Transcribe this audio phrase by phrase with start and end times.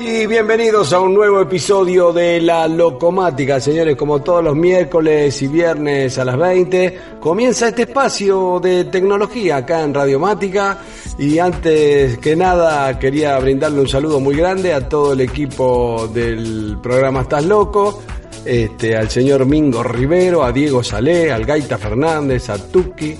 [0.00, 5.48] Y bienvenidos a un nuevo episodio de La Locomática, señores, como todos los miércoles y
[5.48, 10.78] viernes a las 20, comienza este espacio de tecnología acá en Radiomática
[11.18, 16.78] y antes que nada quería brindarle un saludo muy grande a todo el equipo del
[16.80, 18.02] programa Estás Loco,
[18.44, 23.16] este, al señor Mingo Rivero, a Diego Salé, al Gaita Fernández, a Tuki,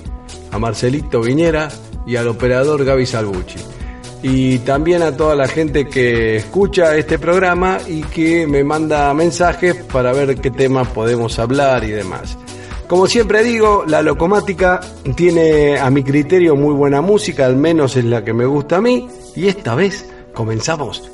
[0.51, 1.69] a Marcelito Viñera
[2.09, 3.59] y al operador Gaby Salbucci
[4.21, 9.75] y también a toda la gente que escucha este programa y que me manda mensajes
[9.75, 12.37] para ver qué temas podemos hablar y demás.
[12.87, 14.81] Como siempre digo, la locomática
[15.15, 18.81] tiene a mi criterio muy buena música, al menos es la que me gusta a
[18.81, 21.09] mí, y esta vez comenzamos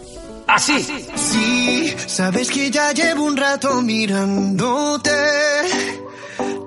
[0.48, 0.82] así.
[1.16, 5.12] Sí, sabes que ya llevo un rato mirándote.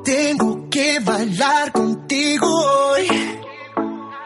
[0.05, 3.28] Tengo que bailar contigo hoy.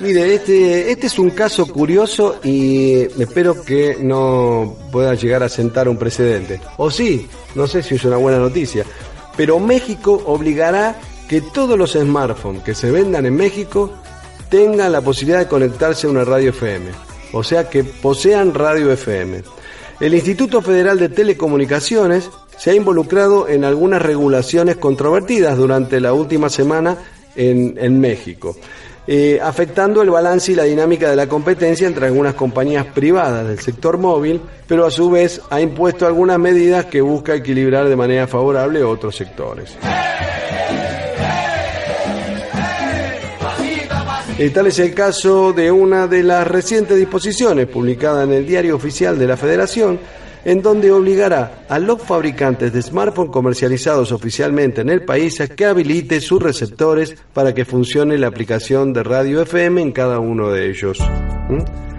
[0.00, 5.88] Mire, este, este es un caso curioso y espero que no pueda llegar a sentar
[5.88, 6.60] un precedente.
[6.76, 8.84] O sí, no sé si es una buena noticia,
[9.36, 13.92] pero México obligará que todos los smartphones que se vendan en México
[14.48, 16.90] tengan la posibilidad de conectarse a una radio FM.
[17.32, 19.42] O sea, que posean radio FM.
[20.00, 26.48] El Instituto Federal de Telecomunicaciones se ha involucrado en algunas regulaciones controvertidas durante la última
[26.48, 26.96] semana
[27.36, 28.56] en, en México,
[29.10, 33.58] eh, afectando el balance y la dinámica de la competencia entre algunas compañías privadas del
[33.58, 38.26] sector móvil, pero a su vez ha impuesto algunas medidas que busca equilibrar de manera
[38.26, 39.74] favorable otros sectores.
[44.38, 48.76] Eh, tal es el caso de una de las recientes disposiciones publicada en el Diario
[48.76, 49.98] Oficial de la Federación,
[50.44, 55.64] en donde obligará a los fabricantes de smartphones comercializados oficialmente en el país a que
[55.64, 60.70] habilite sus receptores para que funcione la aplicación de radio FM en cada uno de
[60.70, 60.98] ellos.
[61.48, 61.97] ¿Mm?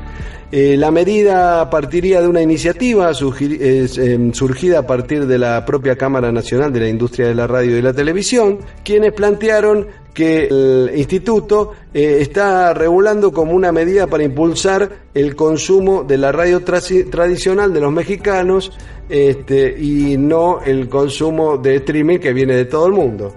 [0.52, 6.32] Eh, la medida partiría de una iniciativa em, surgida a partir de la propia Cámara
[6.32, 11.74] Nacional de la Industria de la Radio y la Televisión, quienes plantearon que el instituto
[11.94, 17.80] eh, está regulando como una medida para impulsar el consumo de la radio tradicional de
[17.80, 18.72] los mexicanos
[19.08, 23.36] este, y no el consumo de streaming que viene de todo el mundo.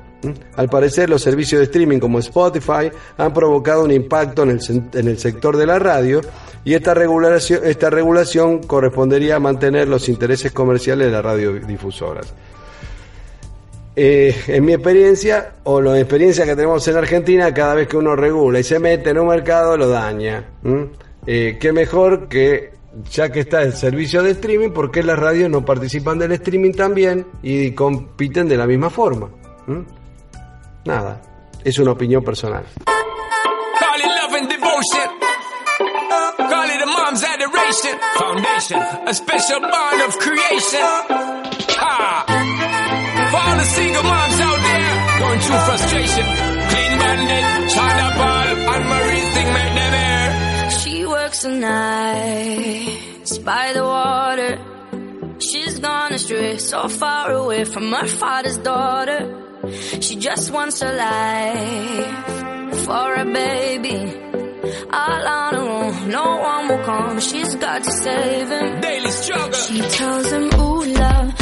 [0.56, 4.60] Al parecer, los servicios de streaming como Spotify han provocado un impacto en el,
[4.92, 6.20] en el sector de la radio
[6.64, 12.32] y esta regulación, esta regulación correspondería a mantener los intereses comerciales de las radiodifusoras.
[13.94, 18.16] Eh, en mi experiencia, o la experiencia que tenemos en Argentina, cada vez que uno
[18.16, 20.44] regula y se mete en un mercado, lo daña.
[21.26, 22.70] Eh, qué mejor que,
[23.10, 27.26] ya que está el servicio de streaming, porque las radios no participan del streaming también
[27.42, 29.28] y compiten de la misma forma.
[30.84, 31.20] Nada,
[31.64, 32.64] es una opinión personal.
[32.84, 35.08] Call it love and devotion.
[36.38, 37.98] Call it a mom's adoration.
[38.18, 40.80] Foundation, a special bond of creation.
[41.78, 42.24] Ha!
[43.30, 46.26] For all the single moms out there going through frustration.
[46.70, 50.70] Clean bandit, China Paul, and Marie thing make them air.
[50.70, 54.58] She works the nights by the water.
[55.38, 59.38] She's gone astray, so far away from her father's daughter.
[59.70, 64.18] She just wants her life for a baby.
[64.92, 67.20] All on her own, no one will come.
[67.20, 68.80] She's got to save him.
[68.80, 69.52] Daily struggle.
[69.52, 71.41] She tells him, Ooh, love,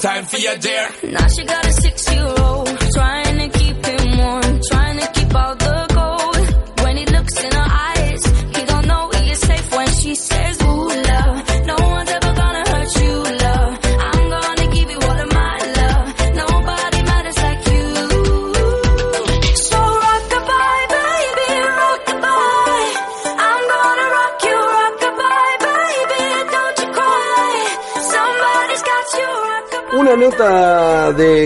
[0.00, 0.88] time, for your dear.
[1.02, 2.09] Now she got a six-year-old,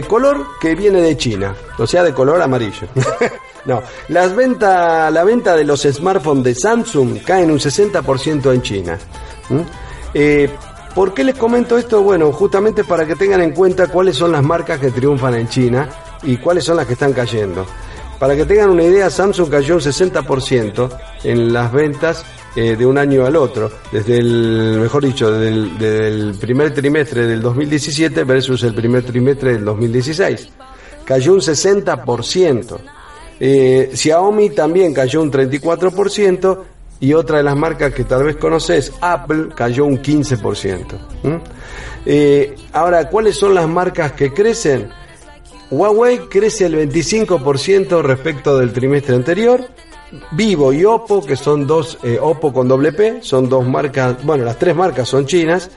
[0.07, 2.89] color que viene de China, o sea, de color amarillo.
[3.65, 8.63] no, las venta, la venta de los smartphones de Samsung cae en un 60% en
[8.63, 8.99] China.
[10.13, 10.51] Eh,
[10.95, 12.03] ¿Por qué les comento esto?
[12.03, 15.89] Bueno, justamente para que tengan en cuenta cuáles son las marcas que triunfan en China
[16.23, 17.67] y cuáles son las que están cayendo.
[18.19, 22.25] Para que tengan una idea, Samsung cayó un 60% en las ventas
[22.57, 27.43] eh, de un año al otro, desde el, mejor dicho, desde el, primer trimestre del
[27.43, 30.49] 2017 versus el primer trimestre del 2016.
[31.05, 32.77] Cayó un 60%.
[33.41, 36.63] Eh, Xiaomi también cayó un 34%
[37.01, 40.99] y otra de las marcas que tal vez conoces, Apple, cayó un 15%.
[41.23, 41.35] ¿Mm?
[42.07, 44.89] Eh, ahora, ¿cuáles son las marcas que crecen?
[45.71, 49.67] Huawei crece el 25% respecto del trimestre anterior.
[50.33, 54.45] Vivo y Oppo, que son dos, eh, Oppo con doble P, son dos marcas, bueno,
[54.45, 55.71] las tres marcas son chinas,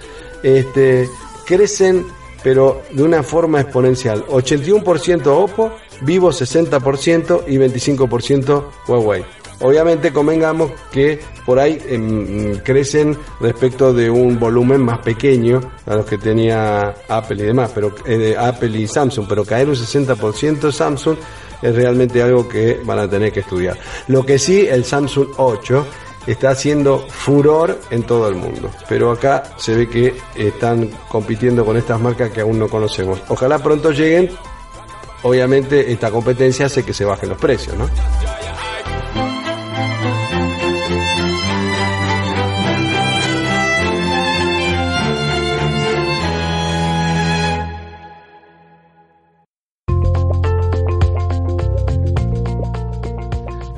[0.44, 1.10] este,
[1.46, 2.06] crecen
[2.44, 4.26] pero de una forma exponencial.
[4.28, 9.26] 81% Oppo, Vivo 60% y 25% Huawei.
[9.60, 16.06] Obviamente convengamos que por ahí em, crecen respecto de un volumen más pequeño a los
[16.06, 21.18] que tenía Apple y demás, pero eh, Apple y Samsung, pero caer un 60% Samsung
[21.62, 23.78] es realmente algo que van a tener que estudiar.
[24.08, 25.88] Lo que sí, el Samsung 8
[26.28, 31.78] está haciendo furor en todo el mundo, pero acá se ve que están compitiendo con
[31.78, 33.20] estas marcas que aún no conocemos.
[33.30, 34.30] Ojalá pronto lleguen.
[35.24, 37.90] Obviamente esta competencia hace que se bajen los precios, ¿no?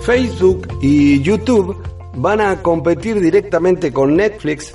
[0.10, 1.78] Facebook y YouTube
[2.16, 4.74] van a competir directamente con Netflix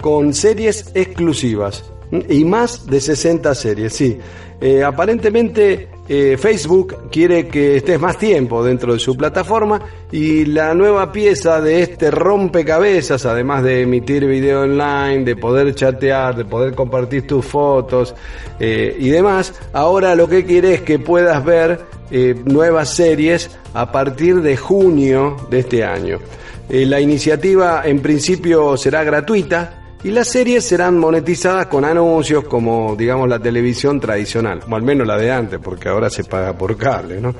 [0.00, 1.82] con series exclusivas
[2.28, 4.20] y más de 60 series, sí.
[4.60, 10.74] Eh, aparentemente eh, Facebook quiere que estés más tiempo dentro de su plataforma y la
[10.74, 16.74] nueva pieza de este rompecabezas, además de emitir video online, de poder chatear, de poder
[16.74, 18.14] compartir tus fotos
[18.58, 21.98] eh, y demás, ahora lo que quiere es que puedas ver
[22.46, 26.18] nuevas series a partir de junio de este año.
[26.70, 33.28] la iniciativa en principio será gratuita, y las series serán monetizadas con anuncios como, digamos,
[33.28, 37.20] la televisión tradicional, o al menos la de antes, porque ahora se paga por cable,
[37.20, 37.34] ¿no?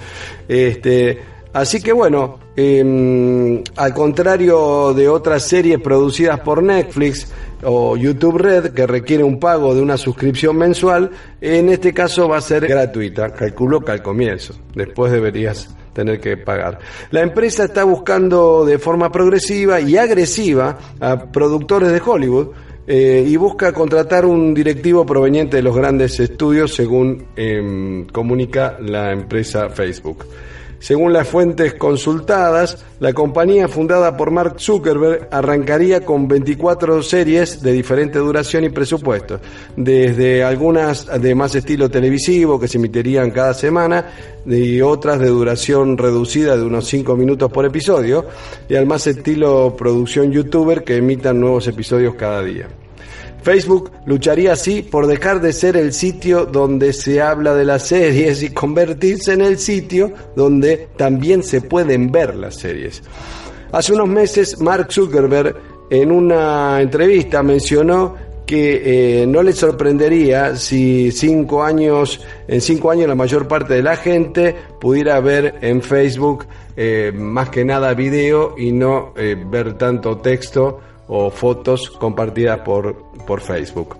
[0.48, 1.18] Este,
[1.52, 8.72] así que bueno, em, al contrario de otras series producidas por Netflix o YouTube Red,
[8.72, 11.10] que requiere un pago de una suscripción mensual,
[11.40, 16.36] en este caso va a ser gratuita, calculo que al comienzo, después deberías tener que
[16.36, 16.78] pagar.
[17.10, 22.50] La empresa está buscando de forma progresiva y agresiva a productores de Hollywood
[22.86, 29.10] eh, y busca contratar un directivo proveniente de los grandes estudios, según em, comunica la
[29.10, 30.24] empresa Facebook.
[30.80, 37.72] Según las fuentes consultadas, la compañía fundada por Mark Zuckerberg arrancaría con 24 series de
[37.72, 39.40] diferente duración y presupuesto,
[39.76, 44.06] desde algunas de más estilo televisivo que se emitirían cada semana
[44.46, 48.26] y otras de duración reducida de unos 5 minutos por episodio,
[48.68, 52.68] y al más estilo producción youtuber que emitan nuevos episodios cada día.
[53.42, 58.42] Facebook lucharía así por dejar de ser el sitio donde se habla de las series
[58.42, 63.02] y convertirse en el sitio donde también se pueden ver las series.
[63.72, 65.54] Hace unos meses Mark Zuckerberg
[65.90, 73.06] en una entrevista mencionó que eh, no le sorprendería si cinco años, en cinco años
[73.06, 78.54] la mayor parte de la gente pudiera ver en Facebook eh, más que nada video
[78.56, 82.96] y no eh, ver tanto texto o fotos compartidas por,
[83.26, 83.96] por Facebook.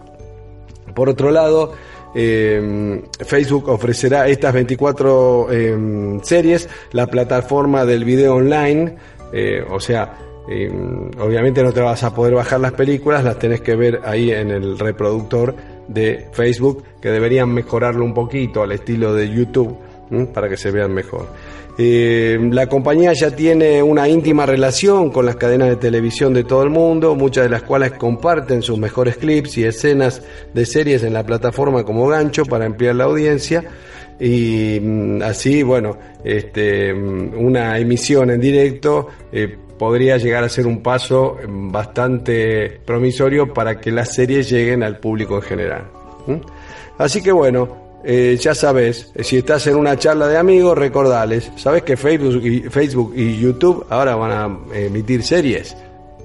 [0.94, 1.72] Por otro lado,
[2.14, 8.96] eh, Facebook ofrecerá estas 24 eh, series, la plataforma del video online,
[9.32, 10.18] eh, o sea,
[11.20, 14.50] obviamente no te vas a poder bajar las películas, las tenés que ver ahí en
[14.50, 15.54] el reproductor
[15.88, 19.76] de Facebook, que deberían mejorarlo un poquito al estilo de YouTube
[20.32, 21.26] para que se vean mejor.
[21.80, 26.64] Eh, la compañía ya tiene una íntima relación con las cadenas de televisión de todo
[26.64, 30.22] el mundo, muchas de las cuales comparten sus mejores clips y escenas
[30.52, 33.64] de series en la plataforma como gancho para ampliar la audiencia
[34.18, 40.66] y mm, así, bueno, este, mm, una emisión en directo eh, podría llegar a ser
[40.66, 45.84] un paso mm, bastante promisorio para que las series lleguen al público en general.
[46.98, 51.82] Así que bueno, eh, ya sabes, si estás en una charla de amigos, recordales, sabes
[51.82, 55.76] que Facebook y, Facebook y YouTube ahora van a emitir series,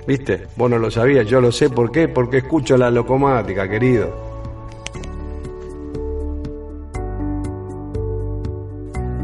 [0.05, 0.47] ¿viste?
[0.55, 2.07] Vos no lo sabías, yo lo sé, ¿por qué?
[2.07, 4.33] Porque escucho la locomática, querido.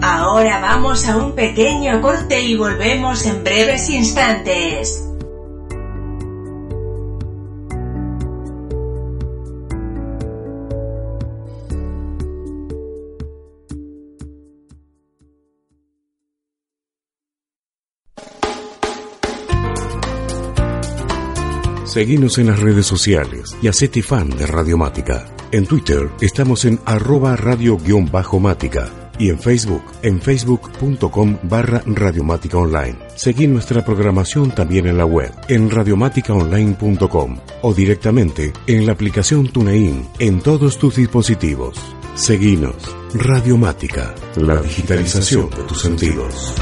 [0.01, 5.08] Ahora vamos a un pequeño corte y volvemos en breves instantes.
[21.99, 25.25] Seguimos en las redes sociales y hacete fan de Radiomática.
[25.51, 32.97] En Twitter estamos en arroba radio-mática y en Facebook en facebook.com barra radiomática online.
[33.17, 40.07] Seguí nuestra programación también en la web en radiomáticaonline.com o directamente en la aplicación TuneIn
[40.19, 41.75] en todos tus dispositivos.
[42.15, 42.95] Seguinos.
[43.13, 46.55] Radiomática, la digitalización de tus sentidos.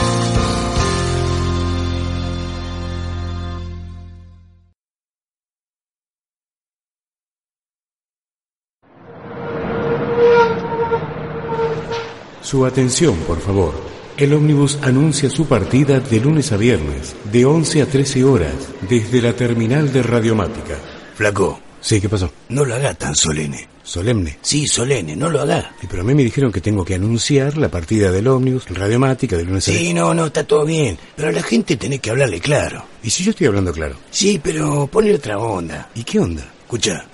[12.47, 13.73] Su atención, por favor.
[14.15, 18.53] El ómnibus anuncia su partida de lunes a viernes, de 11 a 13 horas,
[18.89, 20.79] desde la terminal de Radiomática.
[21.15, 22.31] Flaco, Sí, ¿qué pasó?
[22.47, 23.67] no lo haga tan solemne.
[23.83, 24.37] Solemne.
[24.41, 25.75] Sí, solemne, no lo haga.
[25.83, 28.75] Y pero a mí me dijeron que tengo que anunciar la partida del ómnibus en
[28.75, 30.97] Radiomática de lunes a Sí, no, no, está todo bien.
[31.17, 32.85] Pero a la gente tenés que hablarle claro.
[33.03, 33.97] ¿Y si yo estoy hablando claro?
[34.09, 35.89] Sí, pero ponle otra onda.
[35.95, 36.49] ¿Y qué onda?
[36.67, 37.05] Escucha.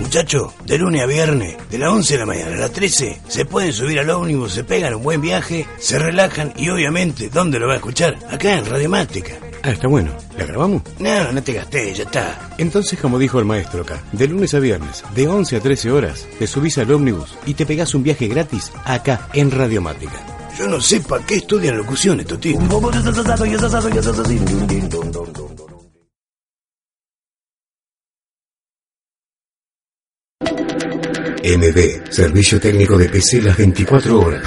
[0.00, 3.44] Muchacho, de lunes a viernes, de las 11 de la mañana a las 13, se
[3.44, 7.68] pueden subir al ómnibus, se pegan un buen viaje, se relajan y obviamente, ¿dónde lo
[7.68, 8.18] va a escuchar?
[8.28, 9.34] Acá en Radiomática.
[9.62, 10.10] Ah, está bueno.
[10.36, 10.82] ¿La grabamos?
[10.98, 12.50] No, no te gasté, ya está.
[12.58, 16.26] Entonces, como dijo el maestro acá, de lunes a viernes, de 11 a 13 horas,
[16.40, 20.20] te subís al ómnibus y te pegás un viaje gratis acá en Radiomática.
[20.58, 22.40] Yo no sé para qué estudian locución estos
[31.44, 34.42] MB, servicio técnico de PC las 24 horas.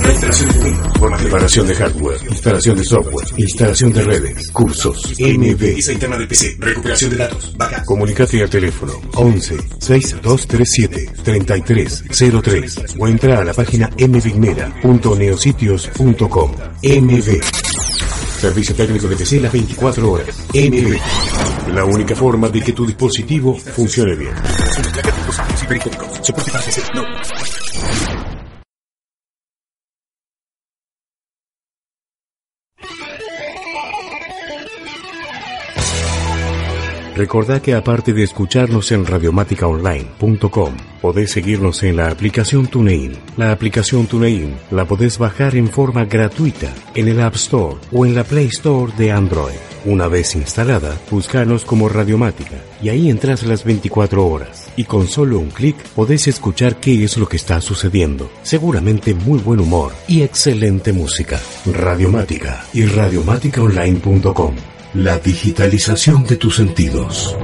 [0.00, 0.78] Reinstalación de de
[1.18, 5.74] preparación de hardware, instalación de software, instalación de redes, cursos, MB.
[5.74, 7.84] Visa interna del PC, recuperación de datos, backup.
[7.84, 16.52] Comunicate al teléfono 11 6237 3303 o entra a la página mvignera.neositios.com.
[16.82, 17.40] MB.
[18.38, 20.28] Servicio técnico de PC las 24 horas.
[20.52, 21.74] MB.
[21.74, 24.34] La única forma de que tu dispositivo funcione bien.
[37.16, 43.16] Recordá que aparte de escucharnos en radiomáticaonline.com, podés seguirnos en la aplicación TuneIn.
[43.38, 48.14] La aplicación TuneIn la podés bajar en forma gratuita en el App Store o en
[48.14, 49.56] la Play Store de Android.
[49.86, 54.70] Una vez instalada, búscanos como Radiomática y ahí entras las 24 horas.
[54.76, 58.30] Y con solo un clic podés escuchar qué es lo que está sucediendo.
[58.42, 61.40] Seguramente muy buen humor y excelente música.
[61.64, 64.75] Radiomática y radiomáticaonline.com.
[64.98, 67.36] La digitalización de tus sentidos.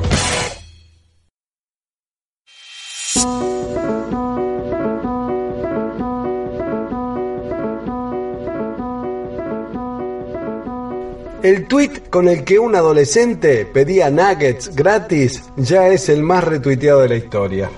[11.43, 17.01] El tweet con el que un adolescente pedía nuggets gratis ya es el más retuiteado
[17.01, 17.71] de la historia.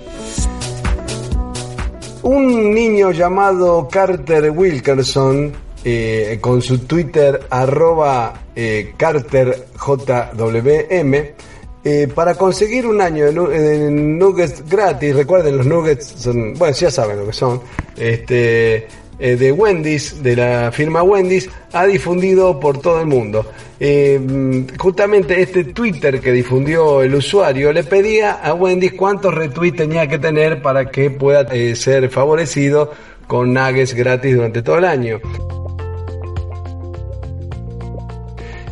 [2.22, 11.14] Un niño llamado Carter Wilkerson, eh, con su Twitter arroba eh, CarterJWM,
[11.86, 16.74] eh, para conseguir un año de, nu- de nuggets gratis, recuerden los nuggets son, bueno,
[16.74, 17.60] ya saben lo que son,
[17.96, 18.86] este,
[19.18, 23.44] eh, de Wendy's, de la firma Wendy's, ha difundido por todo el mundo.
[23.78, 30.08] Eh, justamente este Twitter que difundió el usuario le pedía a Wendy's cuántos retweets tenía
[30.08, 32.92] que tener para que pueda eh, ser favorecido
[33.26, 35.20] con nuggets gratis durante todo el año.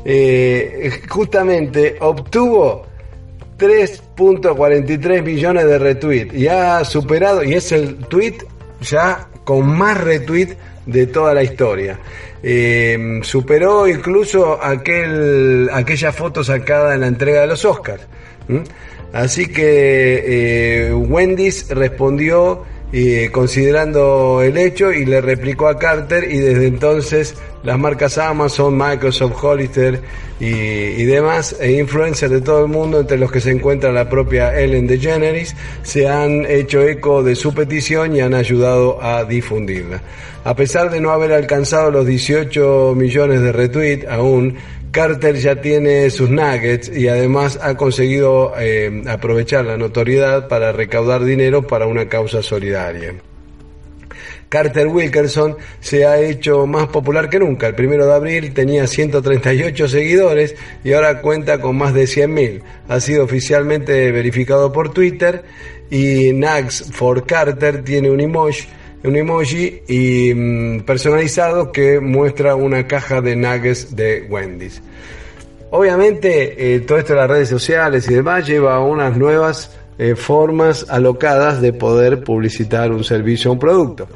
[0.04, 2.86] Eh, justamente obtuvo
[3.58, 8.38] 3.43 millones de retweets y ha superado, y es el tweet
[8.80, 11.98] ya con más retweet de toda la historia.
[12.42, 18.02] Eh, superó incluso aquel, aquella foto sacada en la entrega de los Oscars.
[19.12, 26.38] Así que eh, Wendy's respondió eh, considerando el hecho y le replicó a Carter y
[26.38, 30.00] desde entonces las marcas Amazon, Microsoft, Hollister
[30.40, 34.58] y, demás e influencers de todo el mundo, entre los que se encuentra la propia
[34.58, 40.02] Ellen DeGeneres, se han hecho eco de su petición y han ayudado a difundirla.
[40.44, 44.56] A pesar de no haber alcanzado los 18 millones de retweets aún,
[44.90, 51.24] Carter ya tiene sus nuggets y además ha conseguido eh, aprovechar la notoriedad para recaudar
[51.24, 53.14] dinero para una causa solidaria.
[54.52, 57.68] Carter Wilkerson se ha hecho más popular que nunca.
[57.68, 62.60] El primero de abril tenía 138 seguidores y ahora cuenta con más de 100.000.
[62.86, 65.42] Ha sido oficialmente verificado por Twitter
[65.90, 68.68] y Nugs for Carter tiene un emoji,
[69.04, 74.82] un emoji y, mm, personalizado que muestra una caja de nuggets de Wendy's.
[75.70, 79.70] Obviamente, eh, todo esto de las redes sociales y demás lleva a unas nuevas
[80.02, 84.08] eh, formas alocadas de poder publicitar un servicio o un producto.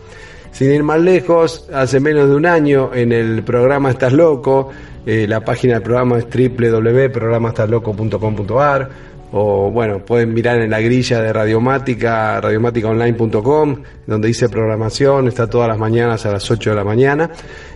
[0.51, 4.71] Sin ir más lejos, hace menos de un año en el programa Estás Loco,
[5.07, 8.91] eh, la página del programa es www.programaestasloco.com.ar
[9.31, 15.69] o bueno, pueden mirar en la grilla de Radiomática, radiomáticaonline.com, donde dice programación, está todas
[15.69, 17.31] las mañanas a las 8 de la mañana.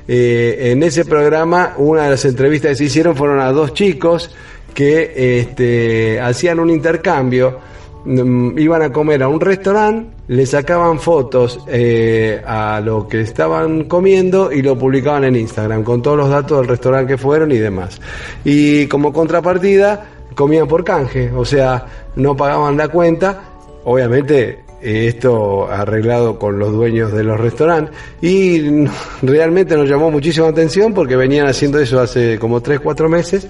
[0.09, 4.35] Eh, en ese programa, una de las entrevistas que se hicieron fueron a dos chicos
[4.75, 7.59] que este, hacían un intercambio,
[8.07, 14.53] iban a comer a un restaurante, le sacaban fotos eh, a lo que estaban comiendo
[14.53, 18.01] y lo publicaban en Instagram con todos los datos del restaurante que fueron y demás.
[18.45, 21.87] Y como contrapartida, comían por canje, o sea,
[22.17, 23.41] no pagaban la cuenta,
[23.85, 27.95] obviamente eh, esto arreglado con los dueños de los restaurantes.
[28.23, 28.87] Y
[29.23, 33.47] realmente nos llamó muchísima atención porque venían haciendo eso hace como 3, 4 meses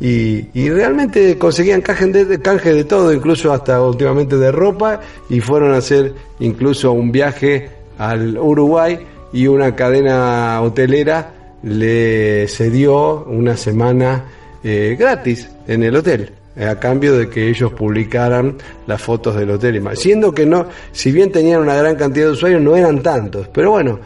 [0.00, 5.40] y, y realmente conseguían canje de, canje de todo, incluso hasta últimamente de ropa y
[5.40, 8.98] fueron a hacer incluso un viaje al Uruguay
[9.32, 14.24] y una cadena hotelera le cedió una semana
[14.62, 18.56] eh, gratis en el hotel eh, a cambio de que ellos publicaran
[18.86, 19.96] las fotos del hotel y.
[19.96, 23.48] Siendo que no, si bien tenían una gran cantidad de usuarios, no eran tantos.
[23.48, 24.00] Pero bueno,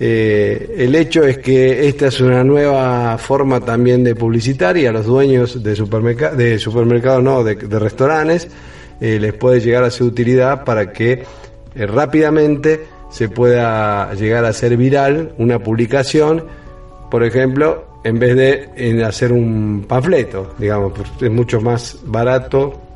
[0.00, 4.92] Eh, el hecho es que esta es una nueva forma también de publicitar y a
[4.92, 8.48] los dueños de, supermerca de supermercados, no, de, restaurantes,
[9.00, 11.24] eh, les puede llegar a ser utilidad para que
[11.74, 16.44] eh, rápidamente se pueda llegar a ser viral una publicación,
[17.10, 22.87] por ejemplo, en vez de hacer un panfleto, digamos, es mucho más barato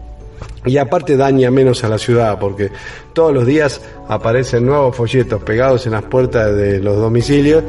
[0.65, 2.71] y aparte daña menos a la ciudad porque
[3.13, 7.65] todos los días aparecen nuevos folletos pegados en las puertas de los domicilios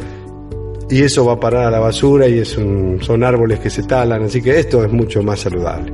[0.89, 4.23] y eso va a parar a la basura y es son árboles que se talan,
[4.23, 5.93] así que esto es mucho más saludable.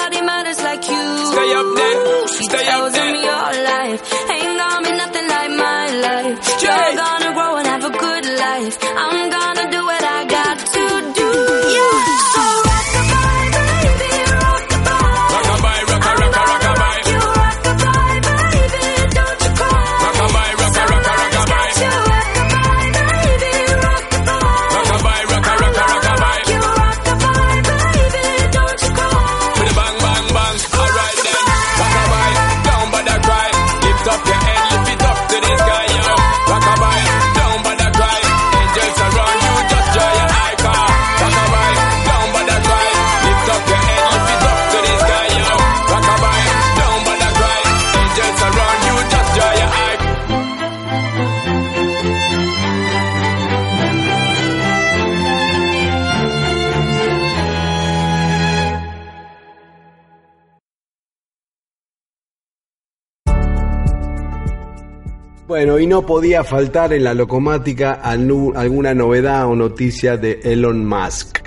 [65.51, 71.39] Bueno, y no podía faltar en la locomática alguna novedad o noticia de Elon Musk.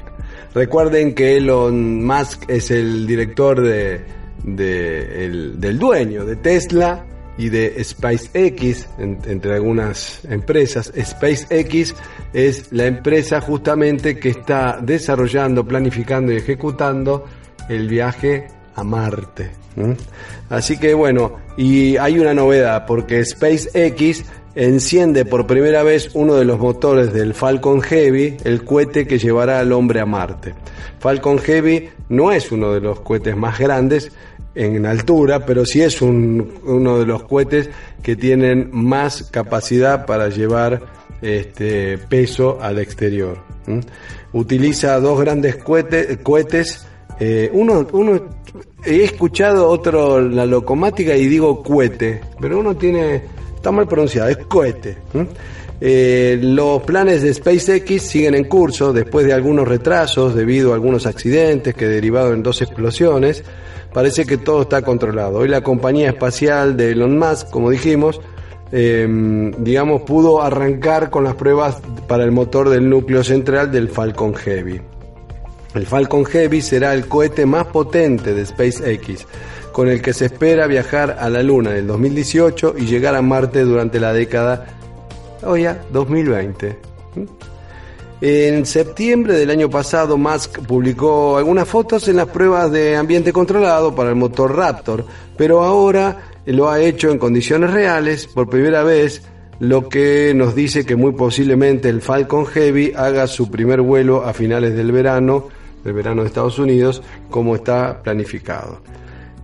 [0.53, 4.03] Recuerden que Elon Musk es el director de,
[4.43, 7.07] de- el- del dueño de Tesla
[7.38, 10.93] y de SpaceX, en- entre algunas empresas.
[11.03, 11.95] SpaceX
[12.35, 17.25] es la empresa justamente que está desarrollando, planificando y ejecutando
[17.71, 19.51] el viaje a Marte.
[20.51, 26.45] Así que bueno, y hay una novedad, porque SpaceX enciende por primera vez uno de
[26.45, 30.55] los motores del Falcon Heavy, el cohete que llevará al hombre a Marte.
[31.01, 34.13] Falcon Heavy no es uno de los cohetes más grandes
[34.55, 37.69] en altura, pero sí es un- uno de los cohetes
[38.03, 40.83] que tienen más capacidad para llevar
[41.21, 43.39] este, peso al exterior.
[44.33, 46.87] Utiliza dos grandes cohete- cohetes,
[47.19, 48.21] eh, uno, uno
[48.85, 53.23] he escuchado otro la locomática y digo cohete, pero uno tiene
[53.57, 54.99] está mal pronunciado, es cohete.
[55.81, 61.07] Eh, los planes de SpaceX siguen en curso después de algunos retrasos debido a algunos
[61.07, 63.43] accidentes que derivaron en dos explosiones.
[63.93, 65.38] Parece que todo está controlado.
[65.38, 68.21] Hoy la compañía espacial de Elon Musk, como dijimos,
[68.71, 69.07] eh,
[69.59, 74.81] digamos, pudo arrancar con las pruebas para el motor del núcleo central del Falcon Heavy.
[75.75, 79.27] El Falcon Heavy será el cohete más potente de SpaceX,
[79.73, 83.23] con el que se espera viajar a la Luna en el 2018 y llegar a
[83.23, 84.67] Marte durante la década,
[85.43, 86.79] oh ya, 2020.
[88.21, 93.95] En septiembre del año pasado, Musk publicó algunas fotos en las pruebas de ambiente controlado
[93.95, 95.05] para el motor Raptor,
[95.37, 99.23] pero ahora lo ha hecho en condiciones reales por primera vez,
[99.59, 104.33] lo que nos dice que muy posiblemente el Falcon Heavy haga su primer vuelo a
[104.33, 105.49] finales del verano,
[105.85, 108.81] del verano de Estados Unidos, como está planificado.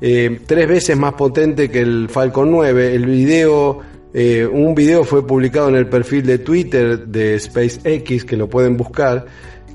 [0.00, 2.94] Eh, tres veces más potente que el Falcon 9.
[2.94, 3.80] El video,
[4.14, 8.76] eh, un video fue publicado en el perfil de Twitter de SpaceX, que lo pueden
[8.76, 9.26] buscar,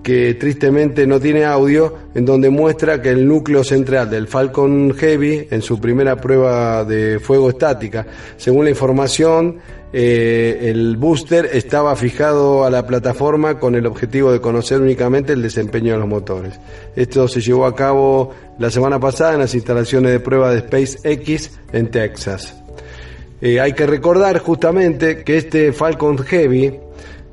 [0.01, 5.47] que tristemente no tiene audio, en donde muestra que el núcleo central del Falcon Heavy,
[5.51, 8.05] en su primera prueba de fuego estática,
[8.37, 9.57] según la información,
[9.97, 15.41] eh, el booster estaba fijado a la plataforma con el objetivo de conocer únicamente el
[15.41, 16.59] desempeño de los motores.
[16.97, 21.51] Esto se llevó a cabo la semana pasada en las instalaciones de prueba de SpaceX
[21.71, 22.61] en Texas.
[23.39, 26.77] Eh, hay que recordar justamente que este Falcon Heavy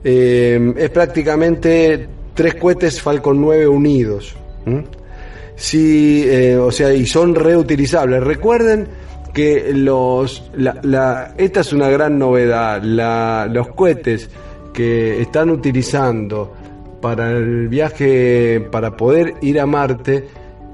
[0.04, 4.36] eh, es prácticamente tres cohetes Falcon 9 unidos.
[4.68, 8.22] o sea, y son reutilizables.
[8.22, 8.86] Recuerden
[9.32, 12.82] que los, la, la- esta es una gran novedad.
[12.82, 14.28] La- los cohetes
[14.72, 16.52] que están utilizando
[17.00, 20.28] para el viaje, para poder ir a Marte,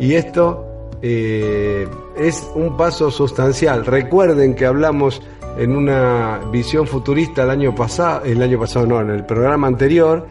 [0.00, 1.86] Y esto eh,
[2.16, 3.86] es un paso sustancial.
[3.86, 5.22] Recuerden que hablamos
[5.56, 10.26] en una visión futurista el año pasado, el año pasado no, en el programa anterior,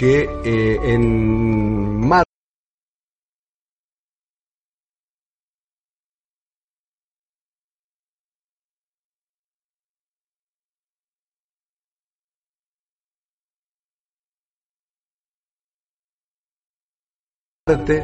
[0.00, 2.24] que eh, en mar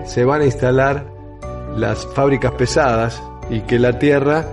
[0.04, 1.06] se van a instalar
[1.76, 4.44] las fábricas pesadas y que la Tierra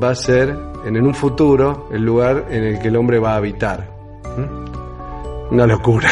[0.00, 3.36] va a ser en un futuro el lugar en el que el hombre va a
[3.38, 3.90] habitar.
[4.36, 5.54] ¿Mm?
[5.54, 6.08] Una locura.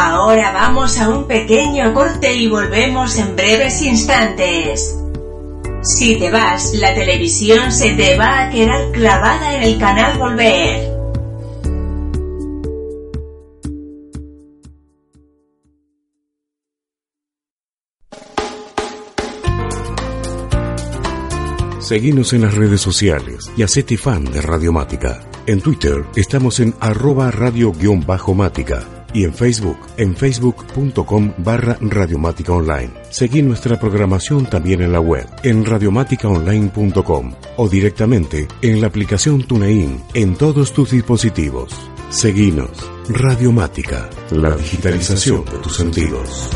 [0.00, 4.96] Ahora vamos a un pequeño corte y volvemos en breves instantes.
[5.82, 10.98] Si te vas, la televisión se te va a quedar clavada en el canal Volver.
[21.80, 25.28] Seguinos en las redes sociales y hacete fan de Radiomática.
[25.46, 32.90] En Twitter estamos en arroba radio-mática y en Facebook en facebook.com barra radiomática online.
[33.10, 40.02] Seguí nuestra programación también en la web en radiomáticaonline.com o directamente en la aplicación TuneIn
[40.14, 41.72] en todos tus dispositivos.
[42.10, 42.70] Seguinos.
[43.08, 46.50] Radiomática, la digitalización de tus sentidos.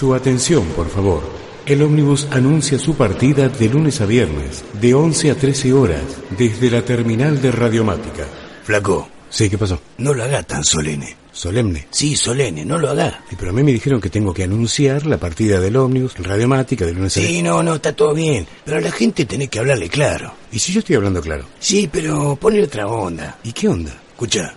[0.00, 1.20] Su atención, por favor.
[1.66, 6.00] El ómnibus anuncia su partida de lunes a viernes, de 11 a 13 horas,
[6.38, 8.24] desde la terminal de Radiomática.
[8.64, 9.78] Flaco, Sí, ¿qué pasó?
[9.98, 11.14] no lo haga tan solemne.
[11.32, 11.86] Solemne.
[11.90, 13.24] Sí, solemne, no lo haga.
[13.30, 16.24] Y pero a mí me dijeron que tengo que anunciar la partida del ómnibus en
[16.24, 18.46] Radiomática de lunes a Sí, no, no, está todo bien.
[18.64, 20.32] Pero a la gente tenés que hablarle claro.
[20.50, 21.44] ¿Y si yo estoy hablando claro?
[21.58, 23.36] Sí, pero ponle otra onda.
[23.44, 23.92] ¿Y qué onda?
[24.20, 24.54] Escucha.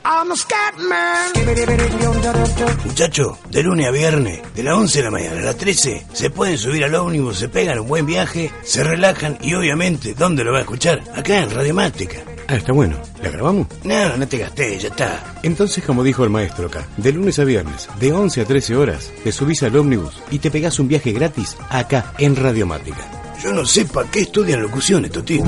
[2.84, 6.30] Muchacho, de lunes a viernes, de las 11 de la mañana a las 13, se
[6.30, 10.52] pueden subir al ómnibus, se pegan un buen viaje, se relajan y obviamente, ¿dónde lo
[10.52, 11.02] va a escuchar?
[11.16, 12.18] Acá en Radiomática.
[12.50, 12.98] Ah, está bueno.
[13.22, 13.68] ¿La grabamos?
[13.86, 15.34] No, no te gasté, ya está.
[15.44, 19.12] Entonces, como dijo el maestro acá, de lunes a viernes, de 11 a 13 horas,
[19.24, 23.34] te subís al ómnibus y te pegás un viaje gratis acá en Radiomática.
[23.42, 25.48] Yo no sé para qué estudian locución estos tíos.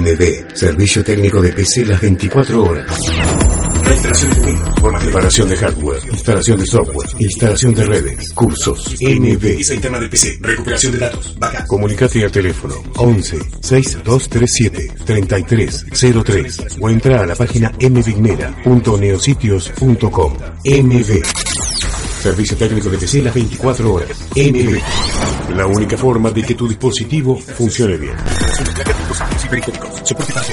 [0.00, 2.86] MB, servicio técnico de PC las 24 horas.
[3.90, 9.56] Instalación de Windows, formación Reparación de hardware, instalación de software, instalación de redes, cursos, MB.
[9.56, 11.66] Visa interna de PC, recuperación de datos, backup.
[11.66, 20.32] Comunicate al teléfono 11 6237 3303 o entra a la página mvignera.neositios.com.
[20.64, 21.51] MB.
[22.22, 24.10] Servicio técnico de PC las 24 horas.
[24.36, 25.56] MB.
[25.56, 28.14] La única forma de que tu dispositivo funcione bien.
[30.04, 30.46] Soporte para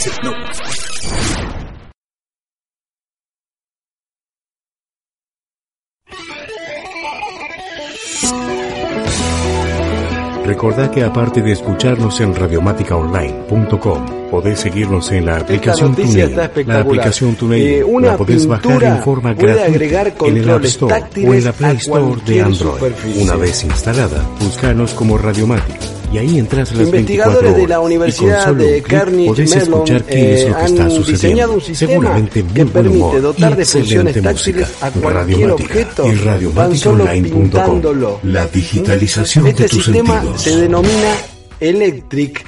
[10.60, 16.36] Recordá que aparte de escucharnos en radiomáticaonline.com, podés seguirnos en la aplicación TuneIn.
[16.36, 21.34] La aplicación TuneIn Eh, la podés bajar en forma gratuita en el App Store o
[21.34, 22.74] en la Play Store de Android.
[22.74, 23.24] superficie.
[23.24, 27.62] Una vez instalada, buscanos como Radiomática y ahí entras las 24 Investigadores horas.
[27.62, 31.12] de la Universidad de Carnegie Mellon escuchar qué es eh, lo que está han sucediendo.
[31.12, 37.06] diseñado un sistema que permite dotar de funciones táctiles a cualquier objeto y tan solo
[37.06, 38.20] pintándolo.
[38.24, 40.42] La digitalización Este de tus sistema sentidos.
[40.42, 41.14] se denomina
[41.60, 42.46] Electric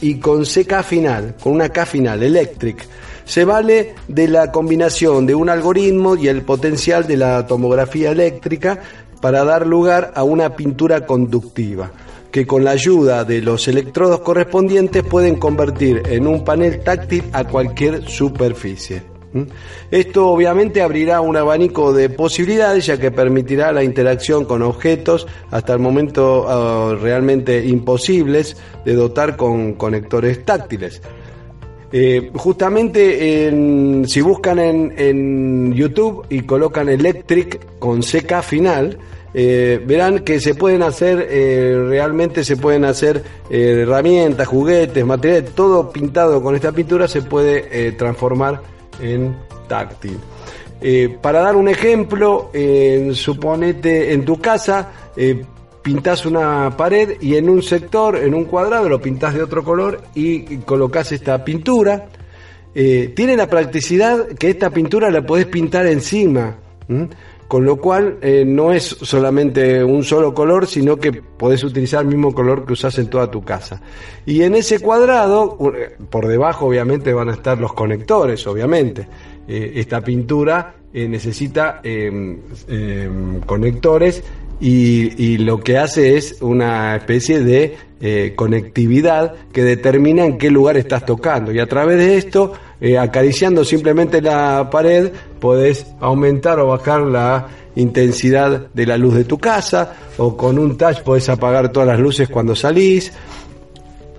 [0.00, 2.86] y con CK final, con una K final, Electric.
[3.24, 8.80] Se vale de la combinación de un algoritmo y el potencial de la tomografía eléctrica
[9.20, 11.92] para dar lugar a una pintura conductiva,
[12.32, 17.44] que con la ayuda de los electrodos correspondientes pueden convertir en un panel táctil a
[17.44, 19.02] cualquier superficie.
[19.34, 19.42] ¿Mm?
[19.90, 25.72] Esto obviamente abrirá un abanico de posibilidades ya que permitirá la interacción con objetos hasta
[25.74, 31.00] el momento ah, realmente imposibles de dotar con conectores táctiles.
[31.94, 38.96] Eh, justamente en- si buscan en, en YouTube y colocan Electric con CK final,
[39.34, 45.54] eh, verán que se pueden hacer, eh, realmente se pueden hacer eh, herramientas, juguetes, materiales,
[45.54, 48.60] todo pintado con esta pintura se puede transformar
[49.00, 49.36] en
[49.68, 50.18] táctil.
[51.22, 52.50] Para dar un ejemplo,
[53.12, 54.90] suponete en tu casa,
[55.80, 60.00] pintás una pared y en un sector, en un cuadrado, lo pintás de otro color
[60.16, 62.08] y colocas esta pintura.
[62.74, 66.56] Tiene la practicidad que esta pintura la podés pintar encima.
[67.52, 72.08] Con lo cual eh, no es solamente un solo color, sino que podés utilizar el
[72.08, 73.78] mismo color que usás en toda tu casa.
[74.24, 79.06] Y en ese cuadrado, eh, por debajo obviamente van a estar los conectores, obviamente.
[79.46, 82.38] Eh, esta pintura necesita eh,
[82.68, 83.10] eh,
[83.44, 84.22] conectores
[84.60, 91.04] y, lo que hace es una especie de conectividad que determina en qué lugar estás
[91.04, 91.52] tocando.
[91.52, 92.52] Y a través de esto,
[92.84, 99.22] eh, acariciando simplemente la pared, podés aumentar o bajar la intensidad de la luz de
[99.22, 103.12] tu casa, o con un touch podés apagar todas las luces cuando salís,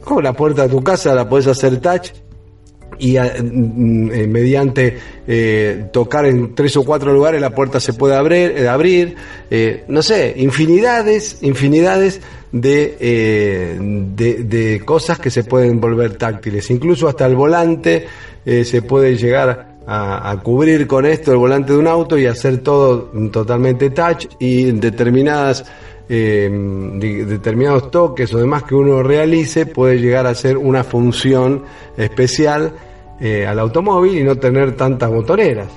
[0.05, 2.11] o la puerta de tu casa la podés hacer touch
[2.99, 4.97] y eh, mm, eh, mediante
[5.91, 9.16] tocar en tres o cuatro lugares la puerta se puede abrir,
[9.89, 13.78] no sé, infinidades, infinidades de,
[14.16, 18.05] de, de cosas que se pueden volver táctiles, incluso hasta el volante
[18.45, 22.59] eh, se puede llegar a, cubrir con esto el volante de un auto y hacer
[22.59, 25.65] todo totalmente touch y determinadas
[26.07, 26.49] eh,
[26.99, 31.63] de- determinados toques o demás que uno realice puede llegar a ser una función
[31.97, 32.71] especial
[33.19, 35.67] eh, al automóvil y no tener tantas botoneras.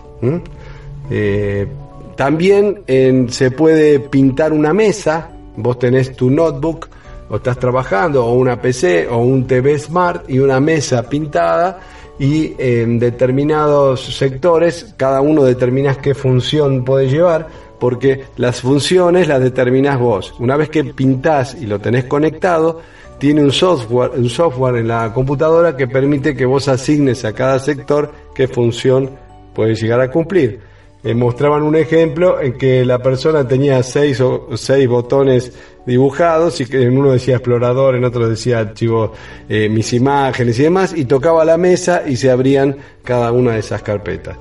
[2.17, 6.89] también en- se puede pintar una mesa, vos tenés tu notebook
[7.29, 11.81] o estás trabajando o una PC o un TV Smart y una mesa pintada
[12.19, 17.49] y en determinados sectores cada uno determinas qué función puede llevar
[17.79, 20.35] porque las funciones las determinas vos.
[20.39, 22.81] Una vez que pintás y lo tenés conectado,
[23.19, 27.59] tiene un software, un software en la computadora que permite que vos asignes a cada
[27.59, 29.11] sector qué función
[29.55, 30.61] puede llegar a cumplir.
[31.07, 35.53] Eh, mostraban un ejemplo en que la persona tenía seis o seis botones
[35.87, 39.13] dibujados y que en uno decía explorador, en otro decía archivo
[39.49, 43.61] eh, mis imágenes y demás, y tocaba la mesa y se abrían cada una de
[43.61, 44.37] esas carpetas.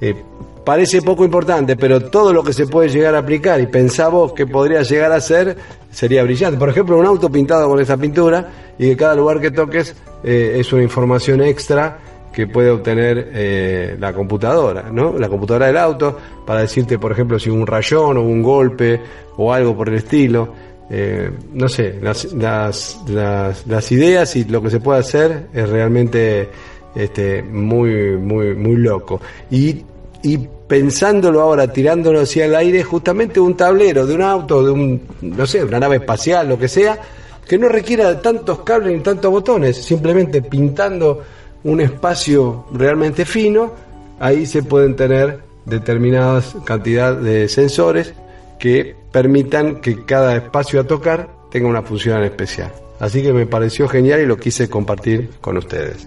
[0.00, 0.16] Eh,
[0.64, 4.48] parece poco importante, pero todo lo que se puede llegar a aplicar y pensamos que
[4.48, 5.56] podría llegar a ser
[5.92, 6.58] sería brillante.
[6.58, 9.94] Por ejemplo, un auto pintado con esa pintura y que cada lugar que toques
[10.24, 11.98] es una información extra
[12.32, 15.18] que puede obtener eh, la computadora, ¿no?
[15.18, 16.16] La computadora del auto
[16.46, 19.00] para decirte, por ejemplo, si un rayón o un golpe
[19.36, 20.70] o algo por el estilo.
[20.92, 26.48] Eh, no sé, las, las, las, ideas y lo que se puede hacer es realmente
[26.96, 29.20] este, muy, muy, muy loco.
[29.50, 29.84] Y,
[30.22, 35.02] y pensándolo ahora, tirándolo hacia el aire, justamente un tablero de un auto, de un,
[35.22, 36.98] no sé, una nave espacial, lo que sea,
[37.46, 41.22] que no requiera tantos cables ni tantos botones, simplemente pintando
[41.64, 43.72] un espacio realmente fino,
[44.18, 48.14] ahí se pueden tener determinadas cantidad de sensores
[48.58, 52.72] que permitan que cada espacio a tocar tenga una función especial.
[52.98, 56.06] Así que me pareció genial y lo quise compartir con ustedes.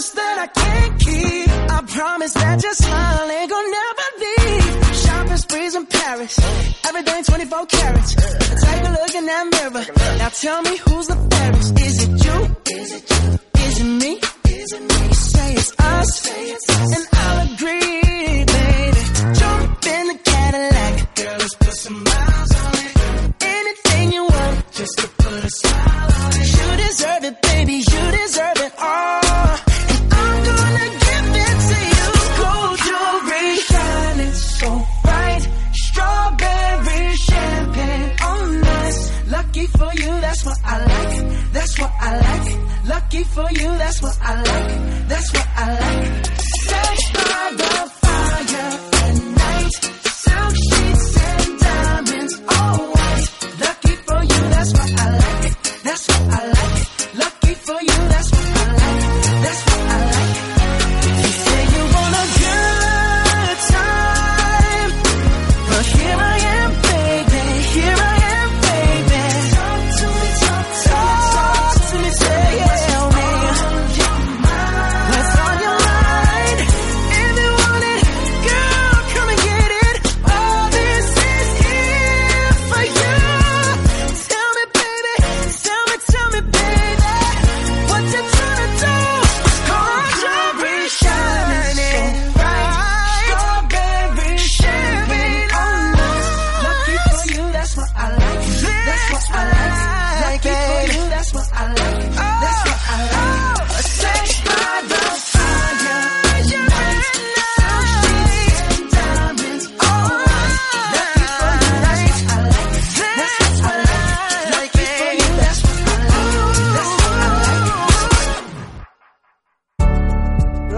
[0.00, 1.48] promise that I can't keep.
[1.70, 4.96] I promise that your smile ain't gonna never leave.
[4.96, 6.38] Shopping sprees in Paris.
[6.88, 8.14] Everything 24 carats.
[8.14, 9.84] Take a look in that mirror.
[10.18, 11.69] Now tell me who's the fairest.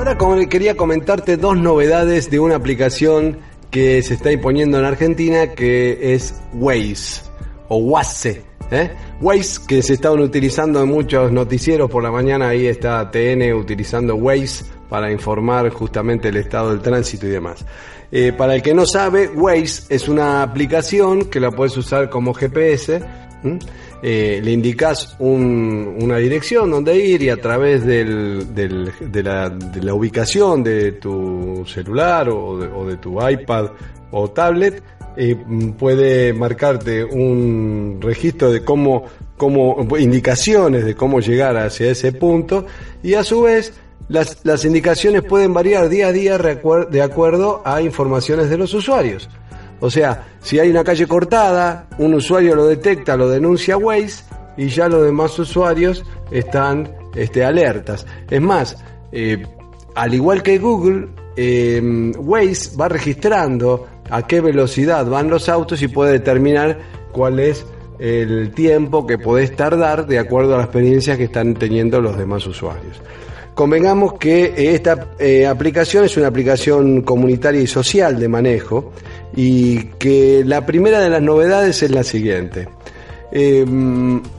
[0.07, 3.39] Que- quería comentarte dos novedades de una aplicación
[3.71, 7.23] que se está imponiendo en Argentina que es Waze
[7.69, 8.43] o Waze.
[8.71, 8.91] ¿eh?
[9.21, 14.17] Waze que se estaban utilizando en muchos noticieros por la mañana, ahí está TN utilizando
[14.17, 17.65] Waze para informar justamente el estado del tránsito y demás.
[18.11, 22.35] Eh, para el que no sabe, Waze es una aplicación que la puedes usar como
[22.35, 23.03] GPS.
[24.05, 29.49] Eh, le indicas un- una dirección donde ir y a través del- del- de, la,
[29.49, 33.71] de la ubicación de tu celular o de, o de tu iPad
[34.11, 34.83] o tablet
[35.17, 35.37] eh,
[35.79, 39.05] puede marcarte un registro de cómo,
[39.37, 42.67] cómo indicaciones de cómo llegar hacia ese punto
[43.05, 43.73] y a su vez
[44.09, 49.29] las, las indicaciones pueden variar día a día de acuerdo a informaciones de los usuarios.
[49.83, 54.23] O sea, si hay una calle cortada, un usuario lo detecta, lo denuncia a Waze
[54.57, 58.07] y ya los demás usuarios están este, alertas.
[58.31, 58.77] Es más,
[59.11, 59.45] eh,
[59.97, 65.89] al igual que Google, eh, Waze va registrando a qué velocidad van los autos y
[65.89, 66.79] puede determinar
[67.11, 67.67] cuál es
[67.99, 72.47] el tiempo que podés tardar de acuerdo a la experiencia que están teniendo los demás
[72.47, 73.03] usuarios.
[73.55, 78.93] Convengamos que esta eh, aplicación es una aplicación comunitaria y social de manejo
[79.37, 82.69] y que la primera de las novedades es la siguiente.
[83.31, 83.65] Eh,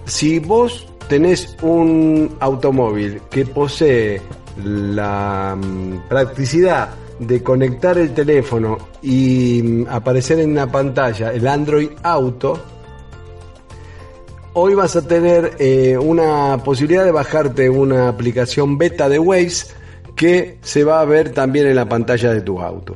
[0.06, 4.22] si vos tenés un automóvil que posee
[4.64, 6.90] la mm, practicidad
[7.20, 12.60] de conectar el teléfono y mm, aparecer en la pantalla el Android Auto,
[14.56, 19.74] Hoy vas a tener eh, una posibilidad de bajarte una aplicación beta de Waze
[20.16, 22.96] que se va a ver también en la pantalla de tu auto.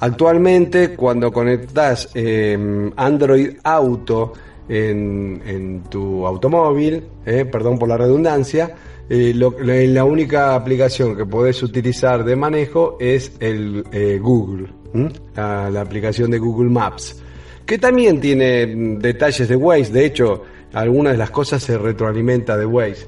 [0.00, 4.34] Actualmente, cuando conectas eh, Android Auto
[4.68, 8.74] en, tu automóvil, eh, perdón por la redundancia,
[9.08, 13.84] eh, la, única aplicación que podés utilizar de manejo es el
[14.20, 14.68] Google,
[15.34, 17.22] la, la aplicación de Google Maps
[17.68, 19.92] que también tiene mm, detalles de Waze.
[19.92, 20.42] De hecho,
[20.72, 23.06] algunas de las cosas se retroalimenta de Waze.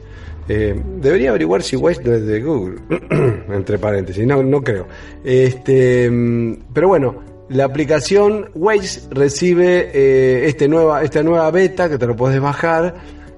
[0.49, 2.79] Eh, debería averiguar si Waze es de Google,
[3.55, 4.89] entre paréntesis, no, creo.
[5.23, 11.99] Este, mm, pero bueno, la aplicación Waze recibe eh, este nueva, esta nueva beta que
[11.99, 12.95] te lo puedes bajar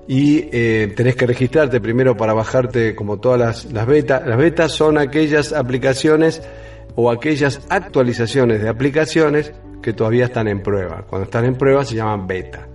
[0.08, 4.26] y eh, tenés que registrarte primero para bajarte como todas las, las betas.
[4.26, 6.42] Las betas son aquellas aplicaciones
[6.94, 9.52] o aquellas actualizaciones de aplicaciones
[9.82, 11.04] que todavía están en prueba.
[11.08, 12.68] Cuando están en prueba se llaman beta.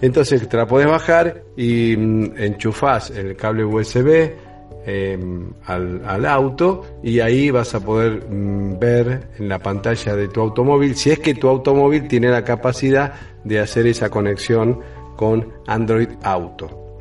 [0.00, 4.30] Entonces te la podés bajar y mm, enchufás el cable USB
[4.86, 5.18] eh,
[5.64, 10.40] al, al auto y ahí vas a poder mm, ver en la pantalla de tu
[10.40, 13.14] automóvil si es que tu automóvil tiene la capacidad
[13.44, 14.80] de hacer esa conexión
[15.16, 16.98] con Android Auto.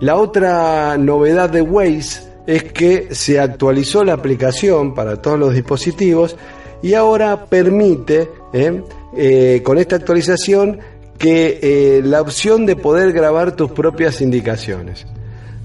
[0.00, 6.36] La otra novedad de Waze es que se actualizó la aplicación para todos los dispositivos
[6.82, 8.82] y ahora permite, ¿eh?
[9.16, 10.78] Eh, con esta actualización,
[11.18, 15.06] que eh, la opción de poder grabar tus propias indicaciones.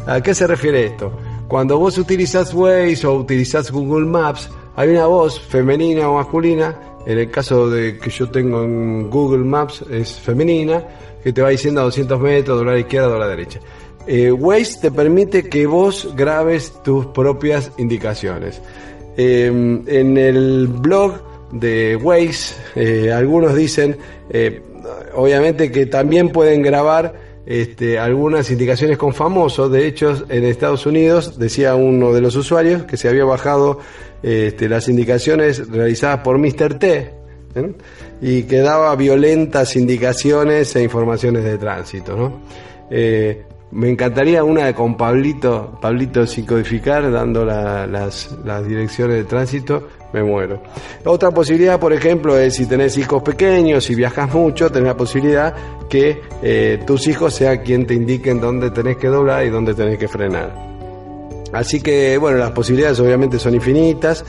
[0.06, 1.18] ¿A qué se refiere esto?
[1.48, 6.76] Cuando vos utilizas Waze o utilizas Google Maps, hay una voz femenina o masculina,
[7.06, 10.84] en el caso de que yo tengo en Google Maps es femenina,
[11.24, 13.60] que te va diciendo a 200 metros, doblar a la izquierda, doblar a la derecha.
[14.08, 18.62] Eh, Waze te permite que vos grabes tus propias indicaciones.
[19.16, 23.98] Eh, en el blog de Waze, eh, algunos dicen,
[25.16, 27.14] obviamente que también pueden grabar
[27.46, 29.72] este, algunas indicaciones con famosos.
[29.72, 33.80] De hecho, en Estados Unidos, decía uno de los usuarios que se había bajado
[34.22, 36.80] este, las indicaciones realizadas por Mr.
[36.80, 37.14] T.
[37.56, 37.74] ¿eh?
[38.22, 42.16] y que daba violentas indicaciones e informaciones de tránsito.
[42.16, 42.42] ¿no?
[42.90, 49.24] Eh, me encantaría una con Pablito, Pablito sin codificar, dando la- las, las direcciones de
[49.26, 50.62] tránsito, me muero.
[51.04, 55.54] Otra posibilidad, por ejemplo, es si tenés hijos pequeños, si viajas mucho, tenés la posibilidad
[55.90, 59.98] que eh, tus hijos sean quien te indiquen dónde tenés que doblar y dónde tenés
[59.98, 60.54] que frenar.
[61.52, 64.24] Así que, bueno, las posibilidades obviamente son infinitas.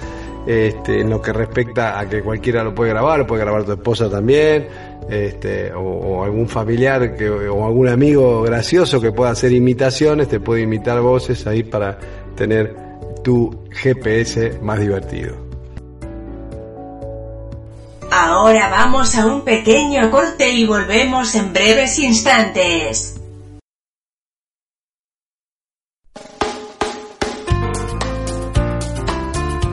[0.47, 3.73] Este, en lo que respecta a que cualquiera lo puede grabar, lo puede grabar tu
[3.73, 4.69] esposa también,
[5.09, 10.41] este, o, o algún familiar que, o algún amigo gracioso que pueda hacer imitaciones, te
[10.41, 11.99] puede imitar voces ahí para
[12.37, 12.77] tener
[13.23, 15.44] tu GPS más divertido.
[18.17, 23.21] Ahora vamos a un pequeño corte y volvemos en breves instantes.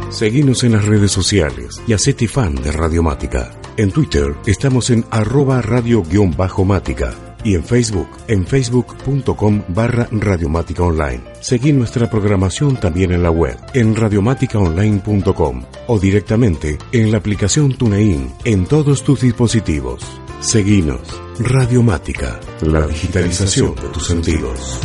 [0.09, 3.51] Seguinos en las redes sociales y hacete fan de Radiomática.
[3.77, 11.21] En Twitter estamos en arroba radio-mática y en Facebook, en facebook.com barra Radiomática Online.
[11.39, 18.31] Seguí nuestra programación también en la web, en radiomáticaonline.com o directamente en la aplicación TuneIn
[18.45, 20.03] en todos tus dispositivos.
[20.39, 21.01] Seguinos,
[21.39, 24.79] Radiomática, la digitalización de tus sentidos.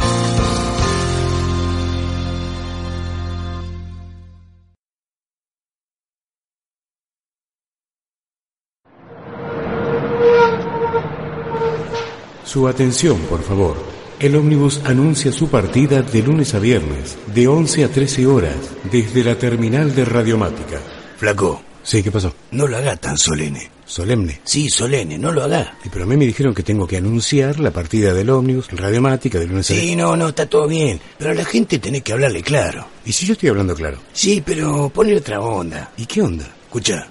[12.57, 13.77] Su atención, por favor.
[14.19, 18.57] El ómnibus anuncia su partida de lunes a viernes, de 11 a 13 horas,
[18.91, 20.81] desde la terminal de Radiomática.
[21.19, 22.33] Flaco, Sí, ¿qué pasó?
[22.53, 23.71] no lo haga tan solemne.
[23.85, 24.41] Solemne.
[24.45, 25.77] Sí, solemne, no lo haga.
[25.85, 28.79] Y pero a mí me dijeron que tengo que anunciar la partida del ómnibus en
[28.79, 30.99] Radiomática de lunes a Sí, no, no, está todo bien.
[31.19, 32.87] Pero a la gente tenés que hablarle claro.
[33.05, 33.99] ¿Y si yo estoy hablando claro?
[34.15, 35.93] Sí, pero ponle otra onda.
[35.99, 36.49] ¿Y qué onda?
[36.77, 37.09] Escucha.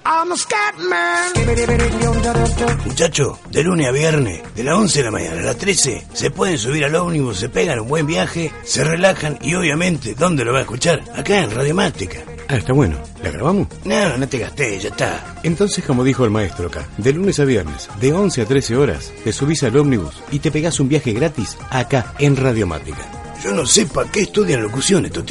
[2.84, 6.30] Muchacho, de lunes a viernes, de las 11 de la mañana a las 13, se
[6.30, 10.52] pueden subir al ómnibus, se pegan un buen viaje, se relajan y obviamente, ¿dónde lo
[10.52, 11.02] va a escuchar?
[11.16, 12.20] Acá en Radiomática.
[12.46, 12.96] Ah, está bueno.
[13.24, 13.66] ¿La grabamos?
[13.84, 15.34] No, no te gasté, ya está.
[15.42, 19.12] Entonces, como dijo el maestro acá, de lunes a viernes, de 11 a 13 horas,
[19.24, 23.04] te subís al ómnibus y te pegás un viaje gratis acá en Radiomática.
[23.42, 25.26] Yo no sé para qué estudian locución estos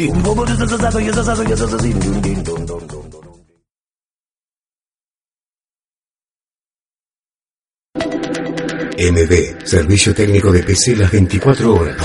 [9.12, 11.98] MB, servicio técnico de PC las 24 horas.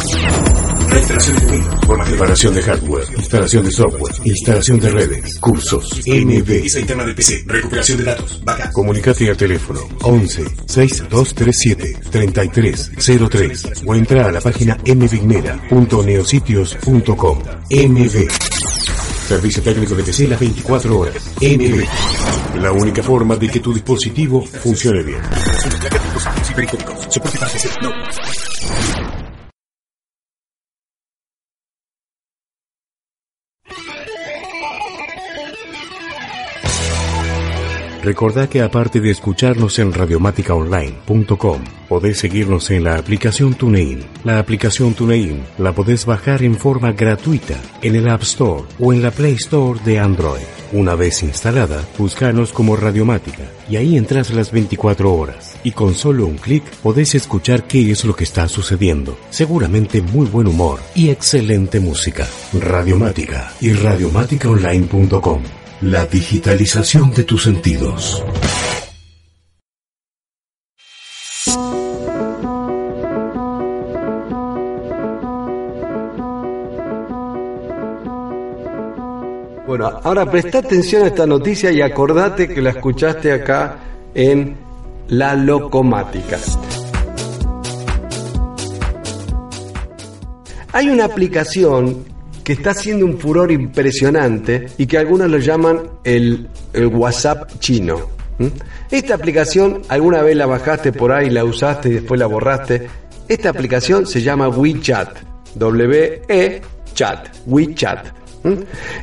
[0.91, 1.81] Reinstalación de Windows.
[1.87, 2.19] Formación.
[2.19, 6.67] Reparación de hardware, instalación de software, instalación de redes, cursos, MB.
[6.79, 7.45] Interna de PC.
[7.47, 8.43] Recuperación de datos.
[8.45, 8.73] Backup.
[8.73, 17.39] Comunicate al teléfono 11 6237 3303 o entra a la página mvignera.neositios.com.
[17.71, 18.31] MB.
[19.27, 21.31] Servicio técnico de PC las 24 horas.
[21.41, 21.85] MB.
[22.61, 25.21] La única forma de que tu dispositivo funcione bien.
[26.51, 27.07] Cibericónicos.
[27.09, 27.69] Soporte para PC.
[27.81, 29.00] No.
[38.03, 44.05] Recordá que aparte de escucharnos en radiomáticaonline.com, podés seguirnos en la aplicación TuneIn.
[44.25, 49.03] La aplicación TuneIn la podés bajar en forma gratuita en el App Store o en
[49.03, 50.45] la Play Store de Android.
[50.73, 55.57] Una vez instalada, búscanos como Radiomática y ahí entras las 24 horas.
[55.63, 59.19] Y con solo un clic podés escuchar qué es lo que está sucediendo.
[59.29, 62.27] Seguramente muy buen humor y excelente música.
[62.55, 65.60] Radiomática y radiomáticaonline.com.
[65.83, 68.23] La digitalización de tus sentidos.
[79.67, 83.79] Bueno, ahora presta atención a esta noticia y acordate que la escuchaste acá
[84.13, 84.59] en
[85.09, 86.37] La Locomática.
[90.75, 92.10] Hay una aplicación
[92.51, 98.09] que está haciendo un furor impresionante y que algunos lo llaman el, el WhatsApp chino.
[98.91, 102.89] Esta aplicación, alguna vez la bajaste por ahí, la usaste y después la borraste.
[103.29, 105.17] Esta aplicación se llama WeChat.
[105.55, 107.29] W-E-Chat.
[107.47, 108.20] WeChat.
[108.45, 108.59] ¿M?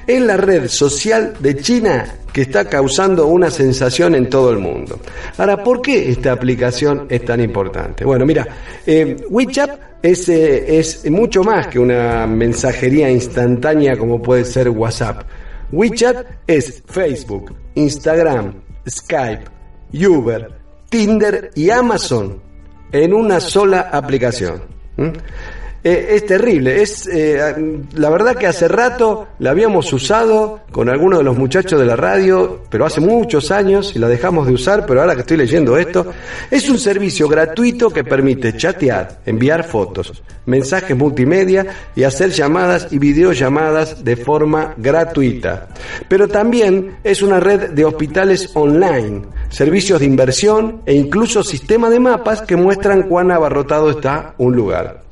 [0.05, 4.99] Es la red social de China que está causando una sensación en todo el mundo.
[5.37, 8.05] Ahora, ¿por qué esta aplicación es tan importante?
[8.05, 8.47] Bueno, mira,
[8.85, 15.23] eh, WeChat es, eh, es mucho más que una mensajería instantánea como puede ser WhatsApp.
[15.71, 18.53] WeChat es Facebook, Instagram,
[18.87, 19.45] Skype,
[19.93, 20.51] Uber,
[20.89, 22.39] Tinder y Amazon
[22.91, 24.61] en una sola aplicación.
[24.97, 25.09] ¿Mm?
[25.89, 31.19] Eh, es terrible, es eh, la verdad que hace rato la habíamos usado con algunos
[31.19, 34.85] de los muchachos de la radio, pero hace muchos años y la dejamos de usar,
[34.85, 36.07] pero ahora que estoy leyendo esto,
[36.51, 41.65] es un servicio gratuito que permite chatear, enviar fotos, mensajes multimedia
[41.95, 45.69] y hacer llamadas y videollamadas de forma gratuita.
[46.09, 52.01] Pero también es una red de hospitales online, servicios de inversión e incluso sistema de
[52.01, 55.07] mapas que muestran cuán abarrotado está un lugar.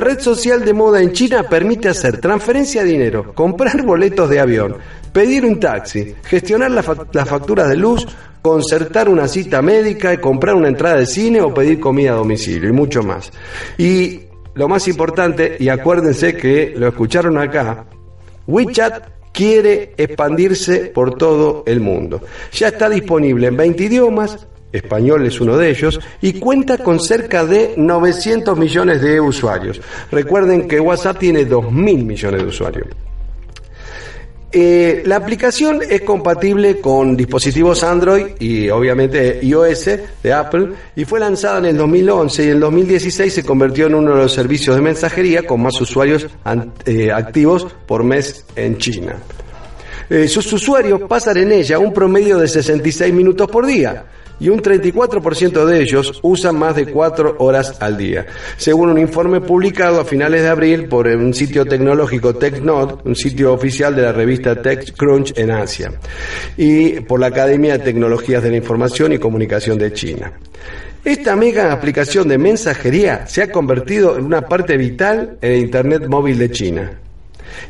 [0.00, 4.76] Red social de moda en China permite hacer transferencia de dinero, comprar boletos de avión,
[5.12, 8.06] pedir un taxi, gestionar la las facturas de luz,
[8.42, 12.72] concertar una cita médica, comprar una entrada de cine o pedir comida a domicilio y
[12.72, 13.30] mucho más.
[13.78, 14.22] Y
[14.54, 17.84] lo más importante, y acuérdense que lo escucharon acá,
[18.46, 22.20] WeChat quiere expandirse por todo el mundo.
[22.52, 27.44] Ya está disponible en 20 idiomas, español es uno de ellos, y cuenta con cerca
[27.44, 29.80] de 900 millones de usuarios.
[30.10, 32.88] Recuerden que WhatsApp tiene 2.000 millones de usuarios.
[34.52, 39.90] Eh, la aplicación es compatible con dispositivos Android y obviamente iOS
[40.24, 43.94] de Apple y fue lanzada en el 2011 y en el 2016 se convirtió en
[43.94, 46.26] uno de los servicios de mensajería con más usuarios
[46.84, 49.14] eh, activos por mes en China.
[50.08, 54.04] Eh, sus usuarios pasan en ella un promedio de 66 minutos por día
[54.40, 58.26] y un 34% de ellos usan más de 4 horas al día,
[58.56, 63.52] según un informe publicado a finales de abril por un sitio tecnológico TechNode, un sitio
[63.52, 65.92] oficial de la revista TechCrunch en Asia,
[66.56, 70.32] y por la Academia de Tecnologías de la Información y Comunicación de China.
[71.04, 76.06] Esta mega aplicación de mensajería se ha convertido en una parte vital en el Internet
[76.08, 77.00] móvil de China.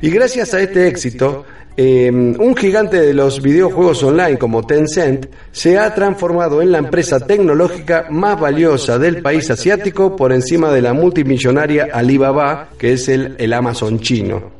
[0.00, 1.44] Y gracias a este éxito,
[1.76, 7.20] eh, un gigante de los videojuegos online como Tencent se ha transformado en la empresa
[7.20, 13.36] tecnológica más valiosa del país asiático por encima de la multimillonaria Alibaba, que es el,
[13.38, 14.52] el Amazon chino.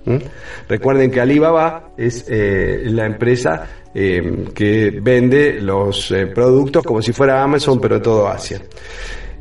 [0.69, 7.13] Recuerden que Alibaba es eh, la empresa eh, que vende los eh, productos como si
[7.13, 8.61] fuera Amazon, pero en todo Asia.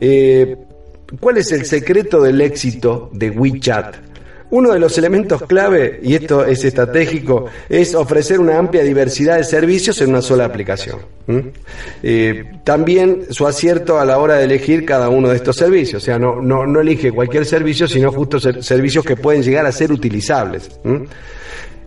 [0.01, 0.55] Eh,
[1.19, 4.08] ¿Cuál es el secreto del éxito de WeChat?
[4.51, 9.43] Uno de los elementos clave, y esto es estratégico, es ofrecer una amplia diversidad de
[9.43, 10.97] servicios en una sola aplicación.
[12.01, 16.05] Eh, también su acierto a la hora de elegir cada uno de estos servicios, o
[16.05, 19.71] sea, no, no, no elige cualquier servicio, sino justo ser- servicios que pueden llegar a
[19.71, 20.71] ser utilizables.